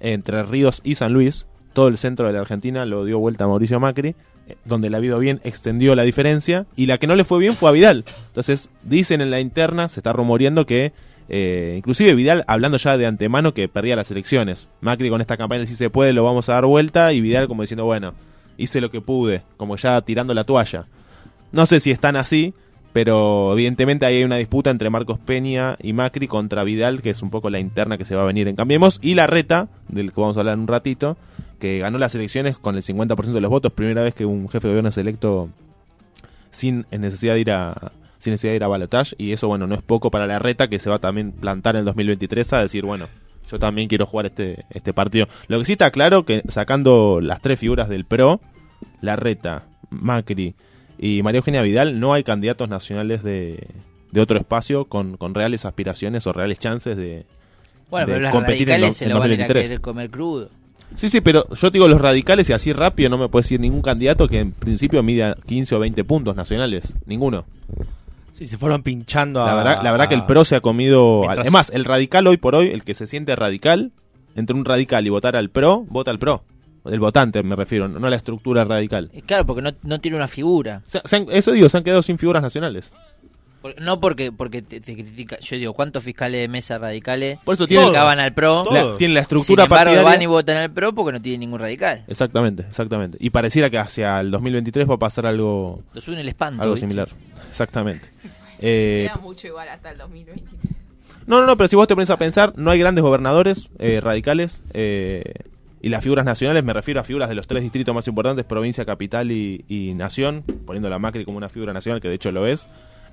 entre 0.00 0.42
Ríos 0.44 0.80
y 0.84 0.94
San 0.94 1.12
Luis. 1.12 1.46
Todo 1.72 1.88
el 1.88 1.98
centro 1.98 2.28
de 2.28 2.32
la 2.32 2.40
Argentina 2.40 2.86
lo 2.86 3.04
dio 3.04 3.18
vuelta 3.18 3.44
a 3.44 3.48
Mauricio 3.48 3.80
Macri, 3.80 4.14
eh, 4.46 4.56
donde 4.64 4.88
le 4.88 4.96
ha 4.96 5.00
ido 5.00 5.18
bien 5.18 5.40
extendió 5.42 5.94
la 5.96 6.04
diferencia 6.04 6.66
y 6.76 6.86
la 6.86 6.98
que 6.98 7.08
no 7.08 7.16
le 7.16 7.24
fue 7.24 7.40
bien 7.40 7.56
fue 7.56 7.68
a 7.68 7.72
Vidal. 7.72 8.04
Entonces 8.28 8.70
dicen 8.84 9.20
en 9.20 9.30
la 9.30 9.40
interna, 9.40 9.88
se 9.88 10.00
está 10.00 10.12
rumoreando 10.12 10.64
que 10.64 10.92
eh, 11.28 11.74
inclusive 11.76 12.14
Vidal 12.14 12.44
hablando 12.46 12.76
ya 12.76 12.96
de 12.96 13.06
antemano 13.06 13.54
que 13.54 13.68
perdía 13.68 13.96
las 13.96 14.10
elecciones. 14.12 14.68
Macri 14.80 15.10
con 15.10 15.20
esta 15.20 15.36
campaña 15.36 15.66
si 15.66 15.74
se 15.74 15.90
puede 15.90 16.12
lo 16.12 16.22
vamos 16.22 16.48
a 16.48 16.54
dar 16.54 16.66
vuelta 16.66 17.12
y 17.12 17.20
Vidal 17.20 17.48
como 17.48 17.62
diciendo 17.62 17.84
bueno, 17.84 18.14
hice 18.56 18.80
lo 18.80 18.92
que 18.92 19.00
pude, 19.00 19.42
como 19.56 19.76
ya 19.76 20.00
tirando 20.02 20.34
la 20.34 20.44
toalla. 20.44 20.84
No 21.50 21.66
sé 21.66 21.80
si 21.80 21.90
están 21.90 22.14
así, 22.14 22.54
pero 22.94 23.52
evidentemente 23.54 24.07
ahí 24.07 24.18
hay 24.18 24.24
una 24.24 24.37
disputa 24.37 24.70
entre 24.70 24.88
Marcos 24.88 25.18
Peña 25.18 25.76
y 25.83 25.92
Macri 25.92 26.28
contra 26.28 26.62
Vidal, 26.62 27.02
que 27.02 27.11
es 27.11 27.22
un 27.22 27.30
poco 27.30 27.50
la 27.50 27.59
interna 27.59 27.98
que 27.98 28.04
se 28.04 28.14
va 28.14 28.22
a 28.22 28.24
venir 28.24 28.46
en 28.46 28.54
Cambiemos, 28.54 29.00
y 29.02 29.14
la 29.14 29.26
reta, 29.26 29.66
del 29.88 30.12
que 30.12 30.20
vamos 30.20 30.37
a 30.37 30.40
hablar 30.40 30.54
en 30.54 30.61
un 30.61 30.68
ratito, 30.68 31.16
que 31.59 31.80
ganó 31.80 31.98
las 31.98 32.14
elecciones 32.14 32.57
con 32.57 32.76
el 32.76 32.85
50% 32.85 33.33
de 33.33 33.40
los 33.40 33.50
votos, 33.50 33.72
primera 33.72 34.00
vez 34.02 34.14
que 34.14 34.24
un 34.24 34.48
jefe 34.48 34.68
de 34.68 34.74
gobierno 34.74 34.90
es 34.90 34.96
electo 34.96 35.48
sin 36.52 36.87
necesidad 36.92 37.35
de 37.35 37.40
ir 37.40 37.50
a 37.50 37.90
sin 38.18 38.30
necesidad 38.30 38.52
de 38.52 38.57
ir 38.57 38.64
a 38.64 38.68
balotage 38.68 39.16
y 39.18 39.33
eso 39.33 39.48
bueno 39.48 39.66
no 39.66 39.74
es 39.74 39.83
poco 39.83 40.12
para 40.12 40.28
la 40.28 40.38
reta 40.38 40.68
que 40.68 40.78
se 40.78 40.88
va 40.88 40.96
a 40.96 40.98
también 41.00 41.33
plantar 41.33 41.74
en 41.74 41.80
el 41.80 41.85
2023 41.87 42.52
a 42.52 42.62
decir 42.62 42.85
bueno 42.87 43.09
yo 43.50 43.59
también 43.59 43.88
quiero 43.88 44.07
jugar 44.07 44.26
este 44.26 44.64
este 44.70 44.94
partido. 44.94 45.26
Lo 45.48 45.59
que 45.59 45.64
sí 45.64 45.72
está 45.72 45.90
claro 45.90 46.24
que 46.24 46.42
sacando 46.48 47.20
las 47.20 47.42
tres 47.42 47.59
figuras 47.59 47.88
del 47.88 48.04
pro 48.04 48.40
la 49.00 49.16
reta 49.16 49.64
Macri 49.90 50.54
y 50.98 51.22
María 51.22 51.38
Eugenia 51.38 51.62
Vidal 51.62 51.98
no 52.00 52.12
hay 52.14 52.22
candidatos 52.24 52.68
nacionales 52.68 53.22
de, 53.22 53.66
de 54.12 54.20
otro 54.20 54.38
espacio 54.38 54.85
con, 54.87 55.16
con 55.16 55.35
reales 55.35 55.64
aspiraciones 55.64 56.26
o 56.26 56.33
reales 56.33 56.59
chances 56.59 56.96
de 56.96 57.24
Bueno, 57.90 58.07
de 58.07 58.12
pero 58.12 58.22
las 58.24 58.33
competir 58.33 58.68
en 58.70 58.74
radicales 58.80 58.94
do- 58.94 58.98
se 58.98 59.04
en 59.04 59.11
lo 59.11 59.14
van 59.18 59.22
a 59.22 59.28
2023. 59.28 59.62
querer 59.68 59.80
comer 59.80 60.11
crudo. 60.11 60.48
Sí, 60.96 61.09
sí, 61.09 61.20
pero 61.20 61.48
yo 61.52 61.70
te 61.72 61.78
digo 61.78 61.88
los 61.88 62.00
radicales 62.00 62.48
y 62.50 62.52
así 62.52 62.72
rápido 62.72 63.11
no 63.11 63.18
me 63.18 63.28
puede 63.28 63.42
decir 63.42 63.59
ningún 63.59 63.83
candidato 63.83 64.28
que 64.28 64.38
en 64.40 64.52
principio 64.52 65.02
mida 65.02 65.37
15 65.46 65.74
o 65.74 65.78
20 65.80 66.04
puntos 66.04 66.37
nacionales. 66.37 66.94
Ninguno. 67.07 67.44
Sí, 68.33 68.46
se 68.46 68.59
fueron 68.59 68.83
pinchando 68.83 69.42
a... 69.42 69.46
La 69.46 69.54
verdad, 69.54 69.80
la 69.83 69.90
verdad 69.92 70.09
que 70.09 70.14
el 70.14 70.24
PRO 70.26 70.44
se 70.44 70.54
ha 70.57 70.61
comido... 70.61 71.20
Mientras- 71.22 71.38
Además, 71.40 71.70
el 71.74 71.85
radical 71.85 72.26
hoy 72.26 72.37
por 72.37 72.54
hoy, 72.54 72.68
el 72.68 72.85
que 72.85 72.94
se 72.94 73.07
siente 73.07 73.35
radical, 73.37 73.90
entre 74.37 74.57
un 74.57 74.64
radical 74.64 75.07
y 75.07 75.11
votar 75.11 75.35
al 75.37 75.50
PRO, 75.50 75.85
vota 75.88 76.11
al 76.11 76.18
PRO. 76.18 76.42
El 76.85 77.01
votante 77.01 77.42
me 77.42 77.57
refiero, 77.57 77.88
no 77.88 78.07
a 78.07 78.11
la 78.11 78.16
estructura 78.16 78.64
radical. 78.64 79.11
Eh, 79.12 79.23
Claro, 79.23 79.47
porque 79.47 79.62
no, 79.62 79.70
no 79.83 80.01
tiene 80.01 80.16
una 80.16 80.29
figura. 80.29 80.83
Se- 80.87 81.01
se 81.05 81.16
han- 81.16 81.27
eso 81.31 81.53
digo, 81.53 81.68
se 81.68 81.79
han 81.79 81.85
quedado 81.85 82.03
sin 82.03 82.18
figuras 82.18 82.42
nacionales. 82.42 82.90
Por- 83.62 83.81
No 83.81 83.99
porque 83.99 84.31
porque 84.31 84.61
te, 84.61 84.79
te 84.81 84.92
critica. 84.94 85.38
Yo 85.40 85.57
digo, 85.57 85.73
¿cuántos 85.73 86.05
fiscales 86.05 86.38
de 86.42 86.49
mesa 86.49 86.77
radicales 86.77 87.38
Por 87.44 87.55
eso 87.55 87.66
tiene, 87.66 87.85
criticaban 87.85 88.20
al 88.20 88.35
PRO? 88.35 88.66
la, 88.70 88.97
tiene 88.99 89.14
la 89.14 89.20
Sin 89.20 89.23
estructura 89.23 89.62
embargo, 89.64 89.85
partidaria. 89.87 90.11
van 90.11 90.20
y 90.23 90.27
votan 90.27 90.57
al 90.59 90.70
PRO 90.70 90.94
porque 90.94 91.12
no 91.12 91.23
tiene 91.23 91.38
ningún 91.38 91.59
radical. 91.61 92.05
Exactamente, 92.07 92.64
exactamente. 92.68 93.16
Y 93.20 93.31
pareciera 93.31 93.70
que 93.70 93.79
hacia 93.79 94.20
el 94.20 94.31
2023 94.31 94.88
va 94.90 94.97
a 94.97 94.99
pasar 94.99 95.25
algo, 95.25 95.83
Los 95.94 96.07
une 96.09 96.20
el 96.20 96.29
espanto. 96.29 96.61
algo 96.61 96.75
¿viste? 96.75 96.85
similar. 96.87 97.09
Exactamente. 97.49 98.09
Eh, 98.66 99.09
Queda 99.12 99.20
mucho 99.20 99.47
igual 99.49 99.68
hasta 99.68 99.90
el 99.90 99.99
2023. 99.99 100.55
No, 101.27 101.40
no, 101.40 101.47
no, 101.47 101.57
pero 101.57 101.68
si 101.68 101.77
vos 101.77 101.88
te 101.88 101.94
pones 101.94 102.09
a 102.11 102.16
pensar, 102.16 102.53
no 102.57 102.70
hay 102.70 102.79
grandes 102.79 103.03
gobernadores 103.03 103.68
eh, 103.79 104.01
radicales 104.03 104.62
eh, 104.73 105.25
y 105.85 105.90
las 105.90 106.03
figuras 106.03 106.25
nacionales, 106.25 106.64
me 106.64 106.73
refiero 106.73 106.99
a 106.99 107.05
figuras 107.05 107.29
de 107.29 107.35
los 107.35 107.47
tres 107.47 107.62
distritos 107.62 107.94
más 107.94 108.09
importantes, 108.09 108.47
provincia, 108.47 108.87
capital 108.87 109.31
y, 109.31 109.66
y 109.68 109.92
nación, 109.92 110.42
poniendo 110.64 110.88
la 110.88 110.99
Macri 110.99 111.27
como 111.27 111.37
una 111.37 111.51
figura 111.51 111.75
nacional, 111.75 112.01
que 112.01 112.09
de 112.09 112.14
hecho 112.14 112.33
lo 112.33 112.47
es, 112.47 112.68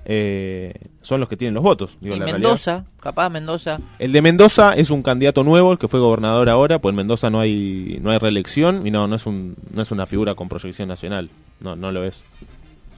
eh, 0.06 0.72
son 1.02 1.20
los 1.20 1.28
que 1.28 1.36
tienen 1.36 1.52
los 1.52 1.62
votos. 1.62 1.98
Digo, 2.00 2.16
Y 2.16 2.18
la 2.18 2.24
realidad. 2.24 2.48
Mendoza, 2.48 2.84
capaz 2.98 3.28
Mendoza. 3.28 3.78
El 3.98 4.12
de 4.12 4.22
Mendoza 4.22 4.72
es 4.72 4.88
un 4.88 5.02
candidato 5.02 5.44
nuevo, 5.44 5.70
el 5.72 5.78
que 5.78 5.86
fue 5.86 6.00
gobernador 6.00 6.48
ahora, 6.48 6.78
pues 6.78 6.92
en 6.92 6.96
Mendoza 6.96 7.28
no 7.28 7.40
hay 7.40 7.98
no 8.00 8.10
hay 8.10 8.16
reelección 8.16 8.86
y 8.86 8.90
no 8.90 9.06
no 9.06 9.16
es 9.16 9.26
un 9.26 9.54
no 9.74 9.82
es 9.82 9.90
una 9.90 10.06
figura 10.06 10.34
con 10.34 10.48
proyección 10.48 10.88
nacional, 10.88 11.28
no 11.60 11.76
no 11.76 11.92
lo 11.92 12.04
es. 12.04 12.24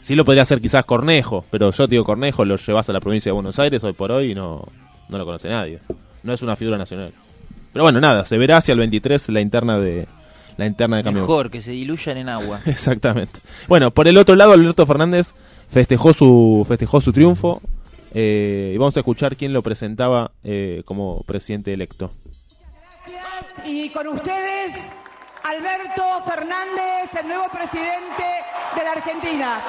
Sí 0.02 0.14
lo 0.14 0.24
podría 0.24 0.42
hacer 0.42 0.60
quizás 0.60 0.84
Cornejo, 0.84 1.44
pero 1.50 1.72
yo 1.72 1.88
digo 1.88 2.04
Cornejo 2.04 2.44
lo 2.44 2.58
llevas 2.58 2.88
a 2.90 2.92
la 2.92 3.00
provincia 3.00 3.30
de 3.30 3.34
Buenos 3.34 3.58
Aires 3.58 3.82
hoy 3.82 3.92
por 3.92 4.12
hoy 4.12 4.30
y 4.30 4.34
no 4.36 4.68
no 5.08 5.18
lo 5.18 5.24
conoce 5.24 5.48
nadie. 5.48 5.80
No 6.22 6.32
es 6.32 6.42
una 6.42 6.54
figura 6.54 6.78
nacional. 6.78 7.12
Pero 7.74 7.82
bueno, 7.82 8.00
nada, 8.00 8.24
se 8.24 8.38
verá 8.38 8.58
hacia 8.58 8.70
el 8.70 8.78
23 8.78 9.30
la 9.30 9.40
interna 9.40 9.80
de 9.80 10.06
la 10.56 10.64
interna 10.64 10.98
de 10.98 11.02
cambio. 11.02 11.22
Mejor, 11.22 11.50
que 11.50 11.60
se 11.60 11.72
diluyan 11.72 12.16
en 12.16 12.28
agua. 12.28 12.60
Exactamente. 12.66 13.40
Bueno, 13.66 13.90
por 13.90 14.06
el 14.06 14.16
otro 14.16 14.36
lado, 14.36 14.52
Alberto 14.52 14.86
Fernández 14.86 15.34
festejó 15.68 16.14
su 16.14 16.64
festejó 16.68 17.00
su 17.00 17.12
triunfo 17.12 17.60
eh, 18.14 18.70
y 18.72 18.78
vamos 18.78 18.96
a 18.96 19.00
escuchar 19.00 19.36
quién 19.36 19.52
lo 19.52 19.60
presentaba 19.62 20.30
eh, 20.44 20.82
como 20.84 21.24
presidente 21.24 21.72
electo. 21.72 22.12
Y 23.66 23.88
con 23.90 24.06
ustedes, 24.06 24.86
Alberto 25.42 26.04
Fernández, 26.28 27.10
el 27.20 27.26
nuevo 27.26 27.48
presidente 27.52 28.22
de 28.76 28.84
la 28.84 28.92
Argentina. 28.92 29.60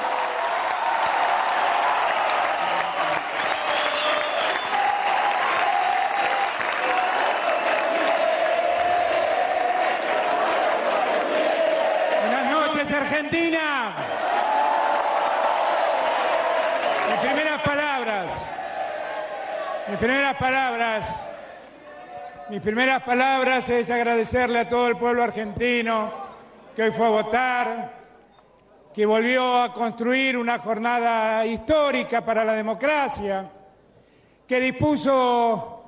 Argentina. 12.94 13.94
Mis 17.10 17.18
primeras 17.20 17.62
palabras, 17.62 18.46
mis 19.88 19.98
primeras 19.98 20.36
palabras, 20.36 21.30
mis 22.50 22.60
primeras 22.60 23.02
palabras 23.02 23.68
es 23.68 23.90
agradecerle 23.90 24.60
a 24.60 24.68
todo 24.68 24.88
el 24.88 24.96
pueblo 24.96 25.22
argentino 25.22 26.26
que 26.74 26.84
hoy 26.84 26.92
fue 26.92 27.06
a 27.06 27.10
votar, 27.10 27.92
que 28.94 29.06
volvió 29.06 29.62
a 29.62 29.72
construir 29.72 30.36
una 30.36 30.58
jornada 30.58 31.44
histórica 31.46 32.24
para 32.24 32.44
la 32.44 32.52
democracia, 32.52 33.50
que 34.46 34.60
dispuso 34.60 35.82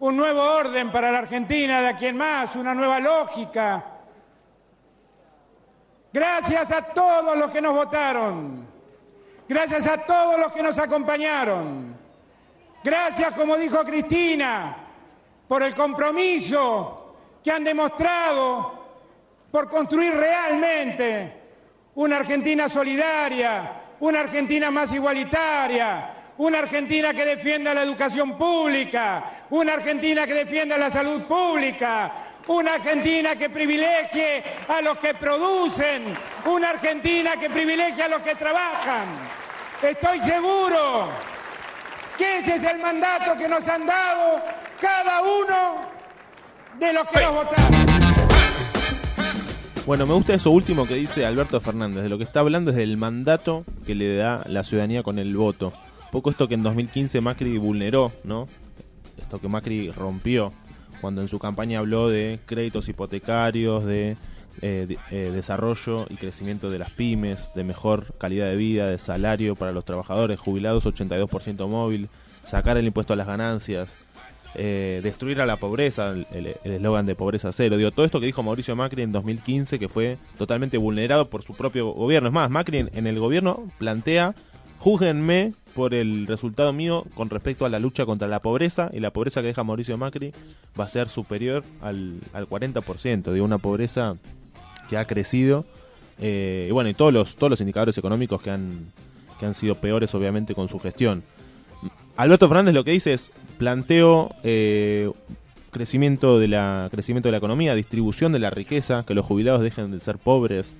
un 0.00 0.16
nuevo 0.16 0.42
orden 0.42 0.90
para 0.90 1.12
la 1.12 1.18
Argentina 1.18 1.80
de 1.82 1.88
aquí 1.88 2.06
en 2.06 2.16
más, 2.16 2.56
una 2.56 2.74
nueva 2.74 2.98
lógica 2.98 3.89
Gracias 6.12 6.72
a 6.72 6.82
todos 6.82 7.36
los 7.36 7.50
que 7.50 7.60
nos 7.60 7.72
votaron. 7.72 8.66
Gracias 9.48 9.86
a 9.86 9.98
todos 9.98 10.38
los 10.38 10.52
que 10.52 10.62
nos 10.62 10.78
acompañaron. 10.78 11.96
Gracias, 12.82 13.34
como 13.34 13.56
dijo 13.56 13.84
Cristina, 13.84 14.76
por 15.46 15.62
el 15.62 15.74
compromiso 15.74 17.16
que 17.42 17.50
han 17.50 17.64
demostrado 17.64 18.80
por 19.50 19.68
construir 19.68 20.14
realmente 20.14 21.32
una 21.96 22.18
Argentina 22.18 22.68
solidaria, 22.68 23.72
una 24.00 24.20
Argentina 24.20 24.70
más 24.70 24.92
igualitaria, 24.92 26.10
una 26.38 26.60
Argentina 26.60 27.12
que 27.12 27.24
defienda 27.24 27.74
la 27.74 27.82
educación 27.82 28.38
pública, 28.38 29.24
una 29.50 29.74
Argentina 29.74 30.26
que 30.26 30.34
defienda 30.34 30.78
la 30.78 30.90
salud 30.90 31.22
pública, 31.22 32.12
una 32.46 32.74
Argentina 32.74 33.36
que 33.36 33.50
privilegie 33.50 34.42
a 34.68 34.80
los 34.80 34.98
que 34.98 35.14
producen, 35.14 36.04
una 36.46 36.70
Argentina 36.70 37.36
que 37.36 37.50
privilegie 37.50 38.02
a 38.02 38.08
los 38.08 38.20
que 38.22 38.34
trabajan. 38.34 39.08
Estoy 39.82 40.20
seguro 40.20 41.08
que 42.16 42.38
ese 42.38 42.56
es 42.56 42.64
el 42.64 42.78
mandato 42.80 43.36
que 43.36 43.48
nos 43.48 43.66
han 43.66 43.86
dado 43.86 44.42
cada 44.80 45.22
uno 45.22 45.80
de 46.78 46.92
los 46.92 47.06
que 47.08 47.20
nos 47.20 47.34
votaron. 47.34 47.90
Bueno, 49.86 50.06
me 50.06 50.14
gusta 50.14 50.34
eso 50.34 50.50
último 50.50 50.86
que 50.86 50.94
dice 50.94 51.24
Alberto 51.24 51.60
Fernández. 51.60 52.02
De 52.02 52.08
lo 52.08 52.18
que 52.18 52.24
está 52.24 52.40
hablando 52.40 52.70
es 52.70 52.76
del 52.76 52.96
mandato 52.96 53.64
que 53.86 53.94
le 53.94 54.16
da 54.16 54.42
la 54.46 54.62
ciudadanía 54.62 55.02
con 55.02 55.18
el 55.18 55.34
voto. 55.34 55.72
Poco 56.12 56.30
esto 56.30 56.48
que 56.48 56.54
en 56.54 56.62
2015 56.62 57.20
Macri 57.20 57.56
vulneró, 57.58 58.12
¿no? 58.24 58.46
Esto 59.16 59.40
que 59.40 59.48
Macri 59.48 59.90
rompió 59.90 60.52
cuando 61.00 61.20
en 61.22 61.28
su 61.28 61.38
campaña 61.38 61.78
habló 61.78 62.08
de 62.08 62.38
créditos 62.46 62.88
hipotecarios, 62.88 63.84
de, 63.84 64.16
eh, 64.62 64.86
de- 64.88 64.98
eh, 65.10 65.30
desarrollo 65.30 66.06
y 66.10 66.16
crecimiento 66.16 66.70
de 66.70 66.78
las 66.78 66.90
pymes, 66.90 67.52
de 67.54 67.64
mejor 67.64 68.14
calidad 68.18 68.46
de 68.48 68.56
vida, 68.56 68.86
de 68.88 68.98
salario 68.98 69.56
para 69.56 69.72
los 69.72 69.84
trabajadores, 69.84 70.38
jubilados 70.38 70.84
82% 70.86 71.68
móvil, 71.68 72.08
sacar 72.44 72.76
el 72.76 72.86
impuesto 72.86 73.12
a 73.12 73.16
las 73.16 73.26
ganancias, 73.26 73.88
eh, 74.56 75.00
destruir 75.04 75.40
a 75.40 75.46
la 75.46 75.56
pobreza, 75.56 76.12
el 76.32 76.56
eslogan 76.64 77.06
de 77.06 77.14
pobreza 77.14 77.52
cero. 77.52 77.76
Digo, 77.76 77.92
todo 77.92 78.04
esto 78.04 78.18
que 78.18 78.26
dijo 78.26 78.42
Mauricio 78.42 78.74
Macri 78.74 79.02
en 79.02 79.12
2015, 79.12 79.78
que 79.78 79.88
fue 79.88 80.18
totalmente 80.38 80.76
vulnerado 80.76 81.30
por 81.30 81.42
su 81.42 81.54
propio 81.54 81.90
gobierno. 81.92 82.28
Es 82.30 82.34
más, 82.34 82.50
Macri 82.50 82.78
en 82.92 83.06
el 83.06 83.18
gobierno 83.20 83.68
plantea, 83.78 84.34
júzguenme 84.80 85.52
por 85.74 85.92
el 85.92 86.26
resultado 86.26 86.72
mío 86.72 87.04
con 87.14 87.28
respecto 87.28 87.66
a 87.66 87.68
la 87.68 87.78
lucha 87.78 88.06
contra 88.06 88.26
la 88.26 88.40
pobreza, 88.40 88.90
y 88.92 89.00
la 89.00 89.12
pobreza 89.12 89.42
que 89.42 89.48
deja 89.48 89.62
Mauricio 89.62 89.98
Macri 89.98 90.32
va 90.78 90.84
a 90.84 90.88
ser 90.88 91.10
superior 91.10 91.62
al, 91.82 92.20
al 92.32 92.48
40%, 92.48 93.30
de 93.30 93.40
una 93.42 93.58
pobreza 93.58 94.16
que 94.88 94.96
ha 94.96 95.04
crecido. 95.04 95.66
eh, 96.18 96.66
y 96.68 96.72
bueno, 96.72 96.88
y 96.88 96.94
todos 96.94 97.12
los, 97.12 97.36
todos 97.36 97.50
los 97.50 97.60
indicadores 97.60 97.96
económicos 97.98 98.40
que 98.40 98.50
han, 98.50 98.90
que 99.38 99.44
han 99.44 99.54
sido 99.54 99.74
peores, 99.74 100.14
obviamente, 100.14 100.54
con 100.54 100.68
su 100.68 100.80
gestión. 100.80 101.22
Alberto 102.16 102.48
Fernández 102.48 102.74
lo 102.74 102.82
que 102.82 102.92
dice 102.92 103.12
es 103.12 103.30
planteo 103.58 104.34
eh, 104.42 105.10
crecimiento 105.70 106.38
de 106.38 106.48
la 106.48 106.88
crecimiento 106.90 107.28
de 107.28 107.32
la 107.32 107.38
economía, 107.38 107.74
distribución 107.74 108.32
de 108.32 108.38
la 108.38 108.50
riqueza, 108.50 109.04
que 109.06 109.14
los 109.14 109.26
jubilados 109.26 109.60
dejen 109.60 109.90
de 109.90 110.00
ser 110.00 110.16
pobres, 110.16 110.74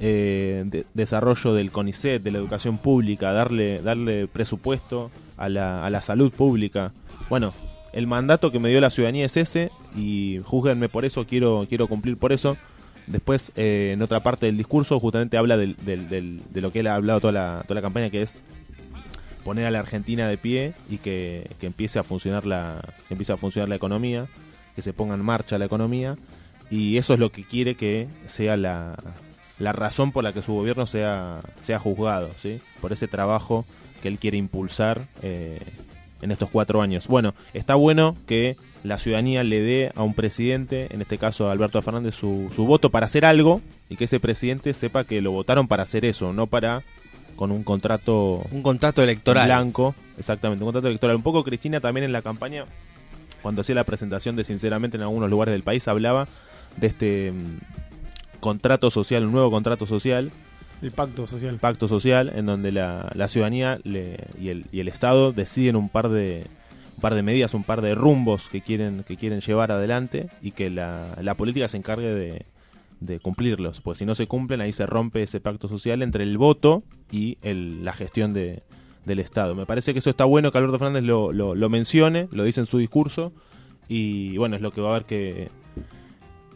eh, 0.00 0.64
de- 0.66 0.84
desarrollo 0.94 1.54
del 1.54 1.70
CONICET, 1.70 2.22
de 2.22 2.30
la 2.30 2.38
educación 2.38 2.78
pública, 2.78 3.32
darle 3.32 3.80
darle 3.82 4.26
presupuesto 4.26 5.10
a 5.36 5.48
la, 5.48 5.84
a 5.84 5.90
la 5.90 6.02
salud 6.02 6.32
pública. 6.32 6.92
Bueno, 7.28 7.52
el 7.92 8.06
mandato 8.06 8.50
que 8.50 8.58
me 8.58 8.68
dio 8.68 8.80
la 8.80 8.90
ciudadanía 8.90 9.26
es 9.26 9.36
ese 9.36 9.70
y 9.96 10.40
júzguenme 10.44 10.88
por 10.88 11.04
eso, 11.04 11.26
quiero 11.26 11.66
quiero 11.68 11.86
cumplir 11.88 12.16
por 12.16 12.32
eso. 12.32 12.56
Después, 13.06 13.50
eh, 13.56 13.90
en 13.94 14.02
otra 14.02 14.20
parte 14.22 14.46
del 14.46 14.56
discurso, 14.56 14.98
justamente 15.00 15.36
habla 15.36 15.56
del- 15.56 15.76
de 15.84 16.60
lo 16.60 16.70
que 16.70 16.80
él 16.80 16.86
ha 16.86 16.94
hablado 16.94 17.20
toda 17.20 17.32
la, 17.32 17.62
toda 17.66 17.74
la 17.74 17.82
campaña, 17.82 18.10
que 18.10 18.22
es 18.22 18.40
poner 19.44 19.66
a 19.66 19.70
la 19.72 19.80
Argentina 19.80 20.28
de 20.28 20.38
pie 20.38 20.74
y 20.88 20.98
que, 20.98 21.50
que 21.58 21.66
empiece 21.66 21.98
a 21.98 22.04
funcionar 22.04 22.46
la 22.46 22.80
que 23.08 23.14
empiece 23.14 23.32
a 23.32 23.36
funcionar 23.36 23.68
la 23.68 23.74
economía, 23.74 24.26
que 24.76 24.82
se 24.82 24.92
ponga 24.92 25.14
en 25.16 25.20
marcha 25.24 25.58
la 25.58 25.64
economía 25.64 26.16
y 26.70 26.96
eso 26.96 27.12
es 27.14 27.18
lo 27.20 27.32
que 27.32 27.42
quiere 27.42 27.74
que 27.74 28.06
sea 28.28 28.56
la, 28.56 28.94
la 29.62 29.72
razón 29.72 30.12
por 30.12 30.24
la 30.24 30.32
que 30.32 30.42
su 30.42 30.52
gobierno 30.52 30.86
sea 30.86 31.40
sea 31.62 31.78
juzgado, 31.78 32.30
¿sí? 32.36 32.60
Por 32.80 32.92
ese 32.92 33.08
trabajo 33.08 33.64
que 34.02 34.08
él 34.08 34.18
quiere 34.18 34.36
impulsar 34.36 35.02
eh, 35.22 35.60
en 36.20 36.32
estos 36.32 36.50
cuatro 36.50 36.82
años. 36.82 37.06
Bueno, 37.06 37.34
está 37.54 37.76
bueno 37.76 38.16
que 38.26 38.56
la 38.82 38.98
ciudadanía 38.98 39.44
le 39.44 39.60
dé 39.60 39.92
a 39.94 40.02
un 40.02 40.14
presidente, 40.14 40.88
en 40.90 41.00
este 41.00 41.16
caso 41.16 41.48
a 41.48 41.52
Alberto 41.52 41.80
Fernández, 41.80 42.16
su, 42.16 42.50
su 42.54 42.66
voto 42.66 42.90
para 42.90 43.06
hacer 43.06 43.24
algo 43.24 43.60
y 43.88 43.96
que 43.96 44.04
ese 44.04 44.18
presidente 44.18 44.74
sepa 44.74 45.04
que 45.04 45.20
lo 45.20 45.30
votaron 45.30 45.68
para 45.68 45.84
hacer 45.84 46.04
eso, 46.04 46.32
no 46.32 46.48
para 46.48 46.82
con 47.36 47.52
un 47.52 47.62
contrato 47.62 48.44
Un 48.50 48.62
contrato 48.62 49.02
electoral. 49.02 49.46
blanco, 49.46 49.94
exactamente, 50.18 50.64
un 50.64 50.68
contrato 50.68 50.88
electoral. 50.88 51.16
Un 51.16 51.22
poco 51.22 51.44
Cristina 51.44 51.78
también 51.80 52.04
en 52.04 52.12
la 52.12 52.22
campaña, 52.22 52.64
cuando 53.42 53.60
hacía 53.60 53.76
la 53.76 53.84
presentación 53.84 54.34
de 54.34 54.42
Sinceramente 54.42 54.96
en 54.96 55.04
algunos 55.04 55.30
lugares 55.30 55.52
del 55.52 55.62
país, 55.62 55.86
hablaba 55.86 56.26
de 56.76 56.86
este 56.88 57.32
contrato 58.42 58.90
social, 58.90 59.24
un 59.24 59.32
nuevo 59.32 59.50
contrato 59.50 59.86
social, 59.86 60.30
El 60.82 60.90
pacto 60.90 61.26
social. 61.26 61.56
pacto 61.60 61.86
social, 61.88 62.30
en 62.34 62.44
donde 62.46 62.72
la, 62.72 63.10
la 63.14 63.28
ciudadanía 63.28 63.78
le- 63.84 64.18
y, 64.38 64.48
el, 64.48 64.66
y 64.72 64.80
el 64.80 64.88
Estado 64.88 65.32
deciden 65.32 65.76
un 65.76 65.88
par 65.88 66.08
de 66.10 66.44
un 66.96 67.00
par 67.00 67.14
de 67.14 67.22
medidas, 67.22 67.54
un 67.54 67.64
par 67.64 67.80
de 67.80 67.94
rumbos 67.94 68.48
que 68.50 68.60
quieren 68.60 69.02
que 69.06 69.16
quieren 69.16 69.40
llevar 69.40 69.72
adelante 69.72 70.28
y 70.42 70.50
que 70.50 70.68
la, 70.70 71.16
la 71.22 71.34
política 71.36 71.66
se 71.68 71.76
encargue 71.78 72.12
de, 72.12 72.44
de 73.00 73.18
cumplirlos, 73.20 73.80
pues 73.80 73.98
si 73.98 74.04
no 74.04 74.14
se 74.14 74.26
cumplen 74.26 74.60
ahí 74.60 74.72
se 74.72 74.86
rompe 74.86 75.22
ese 75.22 75.40
pacto 75.40 75.68
social 75.68 76.02
entre 76.02 76.24
el 76.24 76.36
voto 76.36 76.82
y 77.10 77.38
el- 77.42 77.84
la 77.84 77.92
gestión 77.94 78.32
de, 78.34 78.62
del 79.06 79.20
Estado. 79.20 79.54
Me 79.54 79.66
parece 79.66 79.92
que 79.92 80.00
eso 80.00 80.10
está 80.10 80.24
bueno 80.26 80.50
que 80.52 80.58
Alberto 80.58 80.78
Fernández 80.78 81.04
lo, 81.04 81.32
lo, 81.32 81.54
lo 81.54 81.68
mencione, 81.70 82.28
lo 82.32 82.44
dice 82.44 82.60
en 82.60 82.66
su 82.66 82.78
discurso 82.78 83.32
y 83.88 84.36
bueno, 84.36 84.56
es 84.56 84.62
lo 84.62 84.70
que 84.72 84.80
va 84.80 84.88
a 84.88 84.92
haber 84.96 85.06
que 85.06 85.48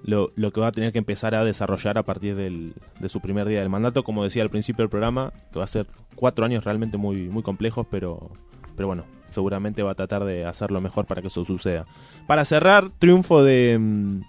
lo, 0.02 0.30
lo 0.36 0.52
que 0.52 0.60
va 0.60 0.68
a 0.68 0.72
tener 0.72 0.92
que 0.92 0.98
empezar 0.98 1.34
a 1.34 1.44
desarrollar 1.44 1.98
a 1.98 2.04
partir 2.04 2.36
del, 2.36 2.74
de 3.00 3.08
su 3.08 3.20
primer 3.20 3.48
día 3.48 3.60
del 3.60 3.68
mandato, 3.68 4.04
como 4.04 4.24
decía 4.24 4.42
al 4.42 4.50
principio 4.50 4.82
del 4.82 4.90
programa, 4.90 5.32
que 5.52 5.58
va 5.58 5.64
a 5.64 5.68
ser 5.68 5.86
cuatro 6.14 6.44
años 6.44 6.64
realmente 6.64 6.96
muy, 6.96 7.28
muy 7.28 7.42
complejos, 7.42 7.86
pero, 7.90 8.30
pero 8.76 8.86
bueno, 8.86 9.04
seguramente 9.30 9.82
va 9.82 9.92
a 9.92 9.94
tratar 9.94 10.24
de 10.24 10.44
hacerlo 10.44 10.80
mejor 10.80 11.06
para 11.06 11.20
que 11.20 11.28
eso 11.28 11.44
suceda. 11.44 11.86
Para 12.26 12.44
cerrar, 12.44 12.90
triunfo 12.98 13.42
de 13.42 13.78
mm, 13.78 14.20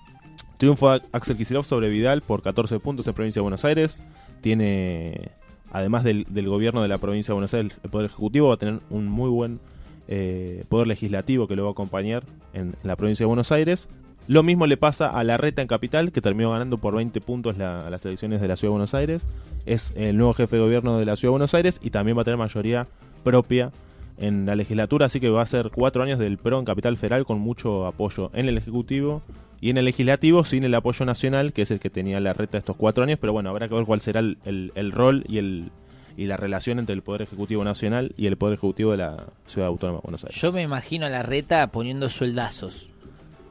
triunfo 0.57 0.91
de 0.91 1.01
Axel 1.11 1.37
Kicillof 1.37 1.65
sobre 1.65 1.89
Vidal 1.89 2.21
por 2.21 2.41
14 2.41 2.79
puntos 2.79 3.07
en 3.07 3.13
provincia 3.13 3.39
de 3.39 3.43
Buenos 3.43 3.63
Aires. 3.65 4.03
Tiene, 4.41 5.31
además 5.71 6.03
del, 6.03 6.25
del 6.29 6.47
gobierno 6.49 6.81
de 6.81 6.87
la 6.87 6.97
provincia 6.97 7.31
de 7.31 7.35
Buenos 7.35 7.53
Aires, 7.53 7.79
el 7.83 7.89
Poder 7.89 8.07
Ejecutivo 8.07 8.49
va 8.49 8.55
a 8.55 8.57
tener 8.57 8.79
un 8.89 9.07
muy 9.07 9.29
buen 9.29 9.59
eh, 10.07 10.63
Poder 10.69 10.87
Legislativo 10.87 11.47
que 11.47 11.55
lo 11.55 11.63
va 11.63 11.69
a 11.69 11.71
acompañar 11.73 12.23
en, 12.53 12.69
en 12.69 12.75
la 12.87 12.95
provincia 12.95 13.23
de 13.23 13.27
Buenos 13.27 13.51
Aires. 13.51 13.87
Lo 14.27 14.43
mismo 14.43 14.67
le 14.67 14.75
pasa 14.77 15.07
a 15.07 15.23
la 15.23 15.37
Reta 15.37 15.61
en 15.61 15.67
Capital, 15.69 16.11
que 16.11 16.21
terminó 16.21 16.51
ganando 16.51 16.77
por 16.77 16.95
20 16.95 17.21
puntos 17.21 17.57
la- 17.57 17.89
las 17.89 18.05
elecciones 18.05 18.41
de 18.41 18.47
la 18.47 18.55
Ciudad 18.57 18.69
de 18.71 18.73
Buenos 18.73 18.93
Aires. 18.93 19.25
Es 19.65 19.93
el 19.95 20.17
nuevo 20.17 20.33
jefe 20.33 20.57
de 20.57 20.61
gobierno 20.61 20.97
de 20.99 21.05
la 21.05 21.15
Ciudad 21.15 21.29
de 21.29 21.37
Buenos 21.37 21.53
Aires 21.53 21.79
y 21.81 21.89
también 21.91 22.17
va 22.17 22.23
a 22.23 22.25
tener 22.25 22.37
mayoría 22.37 22.87
propia 23.23 23.71
en 24.19 24.45
la 24.45 24.55
legislatura, 24.55 25.05
así 25.05 25.19
que 25.19 25.29
va 25.29 25.43
a 25.43 25.45
ser 25.45 25.69
cuatro 25.73 26.01
años 26.03 26.17
del 26.19 26.37
PRO 26.37 26.59
en 26.59 26.65
Capital 26.65 26.97
Federal 26.97 27.23
con 27.25 27.39
mucho 27.39 27.85
apoyo 27.85 28.31
en 28.33 28.49
el 28.49 28.57
Ejecutivo 28.57 29.21
y 29.61 29.69
en 29.69 29.77
el 29.77 29.85
Legislativo 29.85 30.43
sin 30.43 30.63
el 30.63 30.73
apoyo 30.75 31.05
nacional, 31.05 31.53
que 31.53 31.61
es 31.61 31.71
el 31.71 31.79
que 31.79 31.89
tenía 31.89 32.19
la 32.19 32.33
Reta 32.33 32.57
estos 32.57 32.75
cuatro 32.75 33.03
años, 33.03 33.19
pero 33.21 33.31
bueno, 33.33 33.49
habrá 33.49 33.67
que 33.69 33.75
ver 33.75 33.85
cuál 33.85 34.01
será 34.01 34.19
el, 34.19 34.91
rol 34.91 35.23
y 35.27 35.37
el 35.37 35.71
y 36.17 36.25
la 36.25 36.35
relación 36.35 36.79
entre 36.79 36.95
el 36.95 37.03
Poder 37.03 37.21
Ejecutivo 37.21 37.63
Nacional 37.63 38.11
y 38.17 38.25
el 38.25 38.37
Poder 38.37 38.55
Ejecutivo 38.55 38.89
de 38.91 38.97
la 38.97 39.25
Ciudad 39.45 39.67
Autónoma 39.67 39.99
de 39.99 40.03
Buenos 40.03 40.23
Aires. 40.23 40.41
Yo 40.41 40.51
me 40.51 40.63
imagino 40.63 41.05
a 41.05 41.09
la 41.09 41.21
reta 41.21 41.67
poniendo 41.67 42.09
sueldazos. 42.09 42.89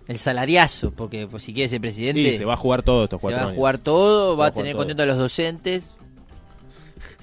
El 0.09 0.19
salariazo, 0.19 0.93
porque 0.93 1.27
pues, 1.27 1.43
si 1.43 1.53
quiere 1.53 1.69
ser 1.69 1.81
presidente. 1.81 2.21
Y 2.21 2.37
se 2.37 2.45
va 2.45 2.55
a 2.55 2.57
jugar 2.57 2.83
todo 2.83 3.05
estos 3.05 3.19
se 3.19 3.23
cuatro 3.23 3.39
va 3.39 3.43
a 3.45 3.49
años. 3.49 3.57
jugar 3.57 3.79
todo, 3.79 4.35
Se 4.35 4.41
va 4.41 4.47
a 4.47 4.51
tener 4.55 4.73
todo. 4.73 4.81
contento 4.81 5.03
a 5.03 5.07
los 5.07 5.19
docentes. 5.19 5.91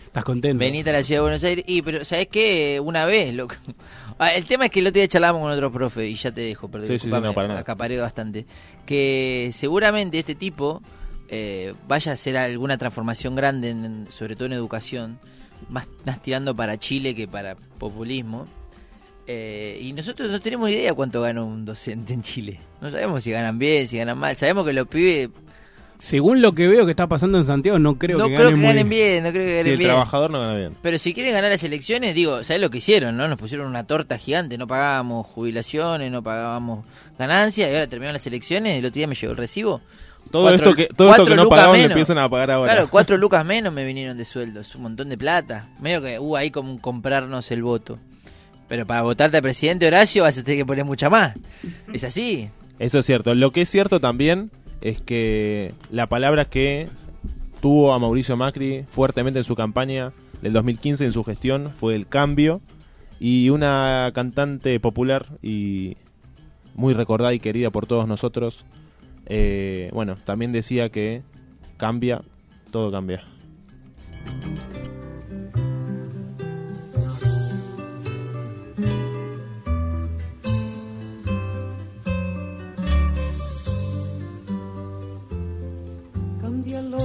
¿Estás 0.05 0.23
contento? 0.25 0.59
Venite 0.59 0.89
a 0.89 0.93
la 0.93 1.01
ciudad 1.01 1.19
de 1.19 1.23
Buenos 1.23 1.43
Aires. 1.43 1.65
Y, 1.67 1.81
pero, 1.81 2.05
¿sabes 2.05 2.27
qué? 2.27 2.79
Una 2.83 3.05
vez, 3.05 3.33
loco. 3.33 3.55
Ah, 4.19 4.31
El 4.35 4.45
tema 4.45 4.65
es 4.65 4.71
que 4.71 4.79
el 4.79 4.85
otro 4.85 4.99
día 4.99 5.07
charlábamos 5.07 5.41
con 5.41 5.51
otro 5.51 5.71
profe, 5.71 6.07
y 6.07 6.13
ya 6.13 6.31
te 6.31 6.41
dejo, 6.41 6.67
perdón. 6.69 6.85
Sí, 6.87 6.93
sí, 6.93 6.99
sí, 6.99 7.05
disculpame, 7.07 7.27
no, 7.29 7.33
para 7.33 7.47
nada. 7.47 7.59
acaparé 7.61 7.99
bastante. 7.99 8.45
Que 8.85 9.49
seguramente 9.51 10.19
este 10.19 10.35
tipo 10.35 10.83
eh, 11.29 11.73
vaya 11.87 12.11
a 12.11 12.13
hacer 12.13 12.37
alguna 12.37 12.77
transformación 12.77 13.35
grande, 13.35 13.71
en- 13.71 14.05
sobre 14.11 14.35
todo 14.35 14.45
en 14.45 14.53
educación, 14.53 15.17
más, 15.67 15.87
más 16.05 16.21
tirando 16.21 16.55
para 16.55 16.77
Chile 16.77 17.15
que 17.15 17.27
para 17.27 17.55
populismo. 17.79 18.45
Eh, 19.25 19.79
y 19.81 19.93
nosotros 19.93 20.29
no 20.29 20.41
tenemos 20.41 20.69
idea 20.69 20.93
cuánto 20.93 21.21
gana 21.21 21.43
un 21.43 21.63
docente 21.65 22.13
en 22.13 22.21
Chile. 22.21 22.59
No 22.81 22.89
sabemos 22.89 23.23
si 23.23 23.31
ganan 23.31 23.57
bien, 23.57 23.87
si 23.87 23.97
ganan 23.97 24.17
mal. 24.17 24.35
Sabemos 24.35 24.65
que 24.65 24.73
los 24.73 24.87
pibes 24.87 25.29
Según 25.97 26.41
lo 26.41 26.51
que 26.53 26.67
veo 26.67 26.83
que 26.85 26.91
está 26.91 27.07
pasando 27.07 27.37
en 27.37 27.45
Santiago, 27.45 27.79
no 27.79 27.97
creo 27.97 28.17
no 28.17 28.27
que 28.27 28.35
creo 28.35 28.47
ganen 28.47 28.55
que 28.55 28.59
muy 28.59 28.67
ganen 28.67 28.89
bien, 28.89 29.23
no 29.23 29.31
creo 29.31 29.45
que 29.45 29.51
ganen 29.51 29.63
Sí, 29.63 29.69
el 29.71 29.77
bien. 29.77 29.89
trabajador 29.91 30.29
no 30.31 30.39
gana 30.41 30.55
bien. 30.55 30.73
Pero 30.81 30.97
si 30.97 31.13
quieren 31.13 31.33
ganar 31.33 31.49
las 31.51 31.63
elecciones, 31.63 32.13
digo, 32.13 32.43
¿sabes 32.43 32.61
lo 32.61 32.69
que 32.69 32.79
hicieron? 32.79 33.15
no 33.15 33.25
Nos 33.29 33.39
pusieron 33.39 33.67
una 33.67 33.85
torta 33.85 34.17
gigante, 34.17 34.57
no 34.57 34.67
pagábamos 34.67 35.25
jubilaciones, 35.27 36.11
no 36.11 36.21
pagábamos 36.21 36.85
ganancias, 37.17 37.69
y 37.69 37.73
ahora 37.73 37.87
terminaron 37.87 38.15
las 38.15 38.27
elecciones, 38.27 38.77
el 38.77 38.85
otro 38.85 38.95
día 38.95 39.07
me 39.07 39.15
llegó 39.15 39.31
el 39.31 39.37
recibo, 39.37 39.79
Todo 40.29 40.43
Cuatro- 40.49 40.55
esto 40.71 40.75
que, 40.75 40.85
todo 40.93 41.11
esto 41.11 41.25
que 41.25 41.35
no 41.37 41.47
pagaban 41.47 41.79
lo 41.79 41.85
empiezan 41.85 42.17
a 42.17 42.27
pagar 42.29 42.51
ahora. 42.51 42.73
Claro, 42.73 42.87
cuatro 42.89 43.15
lucas 43.23 43.45
menos 43.45 43.71
me 43.71 43.85
vinieron 43.85 44.17
de 44.17 44.25
sueldo, 44.25 44.59
es 44.59 44.75
un 44.75 44.81
montón 44.83 45.07
de 45.07 45.17
plata. 45.17 45.67
Medio 45.79 46.01
que 46.01 46.19
hubo 46.19 46.35
ahí 46.35 46.51
como 46.51 46.71
un 46.71 46.79
comprarnos 46.79 47.49
el 47.51 47.63
voto. 47.63 47.97
Pero 48.67 48.85
para 48.85 49.01
votarte 49.01 49.37
a 49.37 49.41
presidente 49.41 49.87
Horacio 49.87 50.23
vas 50.23 50.37
a 50.37 50.43
tener 50.43 50.59
que 50.59 50.65
poner 50.65 50.85
mucha 50.85 51.09
más. 51.09 51.35
Es 51.91 52.03
así. 52.03 52.49
Eso 52.79 52.99
es 52.99 53.05
cierto. 53.05 53.35
Lo 53.35 53.51
que 53.51 53.61
es 53.61 53.69
cierto 53.69 53.99
también 53.99 54.51
es 54.81 54.99
que 54.99 55.73
la 55.91 56.07
palabra 56.07 56.45
que 56.45 56.89
tuvo 57.61 57.93
a 57.93 57.99
Mauricio 57.99 58.35
Macri 58.35 58.83
fuertemente 58.89 59.39
en 59.39 59.45
su 59.45 59.55
campaña 59.55 60.11
del 60.41 60.53
2015 60.53 61.05
en 61.05 61.13
su 61.13 61.23
gestión 61.23 61.71
fue 61.73 61.95
el 61.95 62.07
cambio 62.07 62.61
y 63.19 63.49
una 63.49 64.11
cantante 64.13 64.79
popular 64.81 65.27
y 65.41 65.95
muy 66.75 66.93
recordada 66.93 67.33
y 67.33 67.39
querida 67.39 67.69
por 67.69 67.85
todos 67.85 68.07
nosotros, 68.07 68.65
eh, 69.27 69.89
bueno, 69.93 70.15
también 70.15 70.51
decía 70.51 70.89
que 70.89 71.21
cambia, 71.77 72.21
todo 72.71 72.91
cambia. 72.91 73.23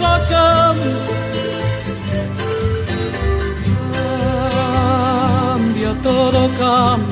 Todo 0.00 0.18
cambia. 0.28 1.20
Todo. 6.02 6.40
Cambia 6.58 7.09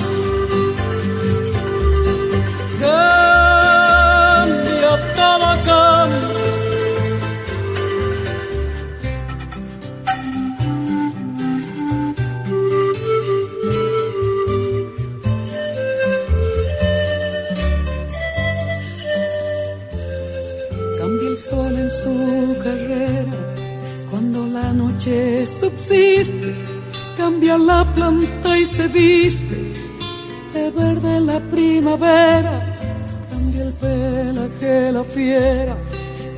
se 28.78 28.86
viste 28.86 29.58
de 30.54 30.70
verde 30.70 31.20
la 31.20 31.40
primavera. 31.40 32.54
Cambia 33.28 33.62
el 33.68 33.72
pelaje 33.72 34.92
la 34.92 35.02
fiera. 35.02 35.76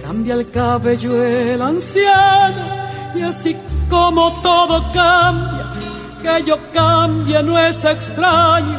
Cambia 0.02 0.34
el 0.34 0.50
cabello 0.50 1.22
el 1.22 1.60
anciano. 1.60 2.64
Y 3.14 3.20
así 3.22 3.54
como 3.90 4.32
todo 4.40 4.76
cambia, 4.94 5.66
que 6.22 6.44
yo 6.48 6.56
cambie 6.72 7.42
no 7.42 7.58
es 7.58 7.84
extraño. 7.84 8.78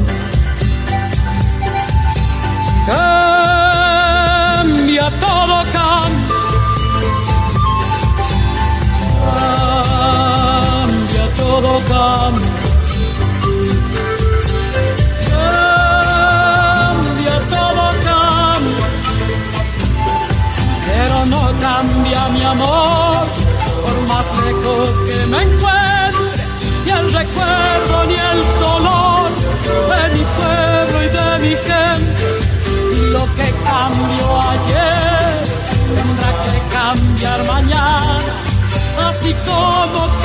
Cambia 2.87 4.57
todo, 5.19 5.57
cambia. 5.73 6.35
Cambia 10.41 11.25
todo, 11.37 11.71
cambia. 11.87 12.51
Cambia 21.61 22.21
mi 22.29 22.43
amor, 22.43 23.27
por 23.83 24.07
más 24.07 24.27
lejos 24.45 24.89
que 25.05 25.25
me 25.27 25.43
encuentre, 25.43 26.43
ni 26.85 26.91
el 26.91 27.13
recuerdo 27.13 28.05
ni 28.07 28.13
el 28.13 28.39
cambió 33.71 34.41
ayer 34.51 35.43
tendrá 35.95 36.29
que 36.43 36.55
cambiar 36.75 37.39
mañana, 37.45 38.33
así 39.07 39.33
como 39.47 40.20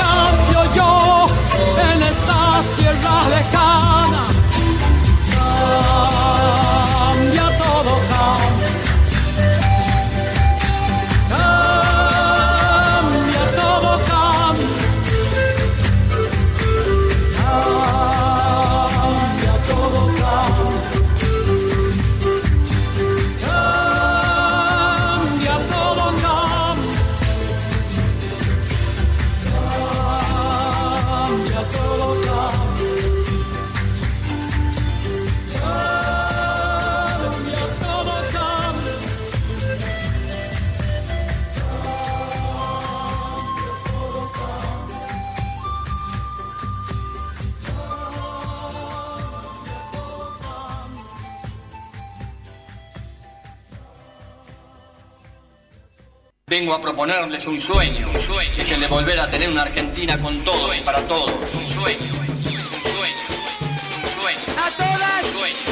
vengo 56.66 56.74
a 56.74 56.80
proponerles 56.80 57.46
un 57.46 57.60
sueño, 57.60 58.08
un 58.12 58.20
sueño, 58.20 58.50
que 58.56 58.62
es 58.62 58.70
el 58.72 58.80
de 58.80 58.88
volver 58.88 59.20
a 59.20 59.30
tener 59.30 59.48
una 59.48 59.62
Argentina 59.62 60.18
con 60.18 60.36
todo 60.42 60.74
y 60.74 60.80
para 60.80 61.00
todos. 61.06 61.30
Un 61.54 61.64
sueño, 61.70 62.02
un 62.02 62.42
sueño, 62.42 62.58
un 62.58 64.08
sueño. 64.20 64.40
A 64.58 64.70
todas 64.72 65.26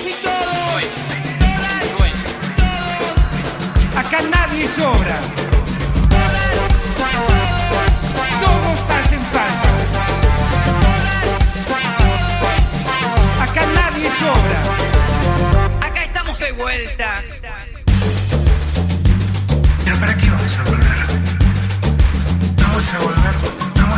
y 0.07 0.12
todos. 0.22 0.85
Acá 3.96 4.22
nadie 4.30 4.68
sobra. 4.68 5.20
Todos 8.44 8.78
hacen 8.96 9.20
falta. 9.35 9.68
Acá 13.42 13.66
nadie 13.74 14.09
sobra. 14.20 14.62
Acá 15.88 16.04
estamos 16.04 16.38
de 16.38 16.52
vuelta. 16.52 17.24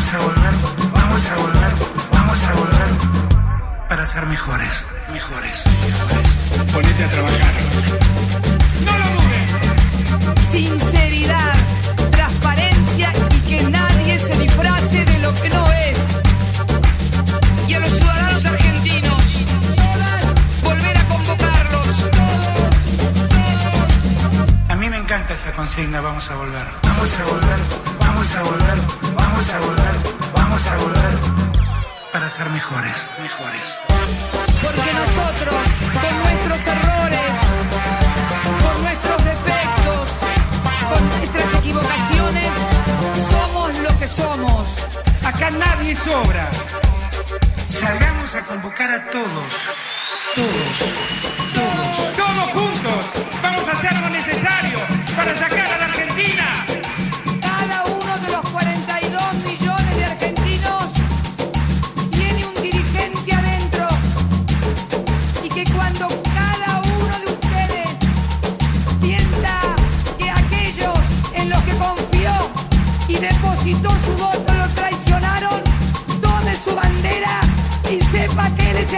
Vamos 0.07 0.15
a 0.15 0.27
volver, 0.27 0.55
vamos 0.93 1.31
a 1.31 1.37
volver, 1.37 1.73
vamos 2.13 2.45
a 2.45 2.55
volver 2.55 3.89
para 3.89 4.07
ser 4.07 4.27
mejores, 4.27 4.87
mejores, 5.13 5.65
mejores. 5.83 6.73
Ponete 6.73 7.05
a 7.05 7.09
trabajar. 7.09 7.55
Sinceridad, 10.51 11.55
transparencia 12.11 13.13
y 13.31 13.41
que 13.49 13.63
nadie 13.65 14.19
se 14.21 14.37
disfrace 14.39 15.05
de 15.05 15.19
lo 15.19 15.35
que 15.35 15.49
no 15.49 15.73
es. 15.73 15.99
Y 17.69 17.75
a 17.75 17.81
los 17.81 17.91
ciudadanos 17.91 18.45
argentinos, 18.45 19.23
volver 20.63 20.99
a 20.99 21.05
convocarlos. 21.09 22.07
A 24.69 24.77
mí 24.77 24.89
me 24.89 24.99
encanta 24.99 25.35
esa 25.35 25.53
consigna, 25.53 26.01
vamos 26.01 26.31
a 26.31 26.37
volver. 26.37 26.67
Vamos 26.83 27.11
a 27.19 27.25
volver, 27.25 27.59
vamos 27.99 28.37
a 28.37 28.43
volver, 28.43 28.79
vamos 29.15 29.51
a 29.51 29.59
volver, 29.61 29.76
ser 32.37 32.51
mejores, 32.51 33.09
mejores. 33.23 33.79
Porque 34.63 34.93
nosotros, 34.93 35.63
con 36.03 36.15
nuestros 36.23 36.61
errores, 36.75 37.33
con 38.63 38.83
nuestros 38.83 39.25
defectos, 39.25 40.11
con 40.91 41.09
nuestras 41.17 41.55
equivocaciones, 41.61 42.51
somos 43.31 43.79
lo 43.79 43.99
que 43.99 44.09
somos. 44.09 44.85
Acá 45.25 45.51
nadie 45.51 45.97
sobra. 45.97 46.51
Salgamos 47.71 48.35
a 48.35 48.43
convocar 48.43 48.91
a 48.91 49.11
todos, 49.11 49.53
todos, 50.35 50.77
todos. 51.55 52.17
Todos 52.17 52.47
juntos 52.53 53.05
vamos 53.43 53.67
a 53.67 53.73
hacer 53.73 53.93
lo 53.95 54.11
necesario 54.11 54.79
para 55.17 55.35
sacar 55.35 55.66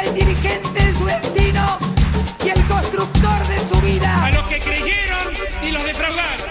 el 0.03 0.15
dirigente 0.15 0.85
de 0.85 0.95
su 0.95 1.05
destino 1.05 1.79
y 2.45 2.49
el 2.49 2.65
constructor 2.67 3.47
de 3.49 3.59
su 3.61 3.81
vida. 3.81 4.25
A 4.25 4.31
los 4.31 4.49
que 4.49 4.59
creyeron 4.59 5.33
y 5.63 5.71
los 5.71 5.85
defraudaron. 5.85 6.49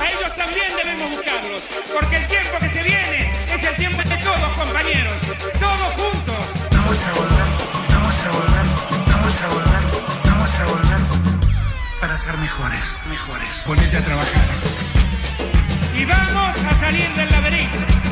A 0.00 0.06
ellos 0.06 0.36
también 0.36 0.68
debemos 0.76 1.10
buscarlos. 1.10 1.62
Porque 1.92 2.16
el 2.16 2.26
tiempo 2.26 2.58
que 2.60 2.68
se 2.70 2.82
viene 2.82 3.32
es 3.54 3.64
el 3.64 3.76
tiempo 3.76 4.02
de 4.02 4.16
todos, 4.18 4.54
compañeros. 4.54 5.14
Todos 5.58 5.88
juntos. 5.96 6.36
Vamos 6.70 7.04
a 7.04 7.12
volver, 7.12 7.48
vamos 7.90 8.16
a 8.24 8.30
volver, 8.38 8.66
vamos 9.06 9.42
a 9.42 9.48
volver, 9.48 9.82
vamos 10.24 10.58
a 10.58 10.64
volver 10.64 11.00
para 12.00 12.18
ser 12.18 12.36
mejores, 12.38 12.96
mejores. 13.10 13.62
Ponete 13.66 13.96
a 13.96 14.04
trabajar. 14.04 14.46
Y 15.94 16.04
vamos 16.04 16.64
a 16.64 16.74
salir 16.80 17.08
del 17.14 17.30
laberinto. 17.30 18.05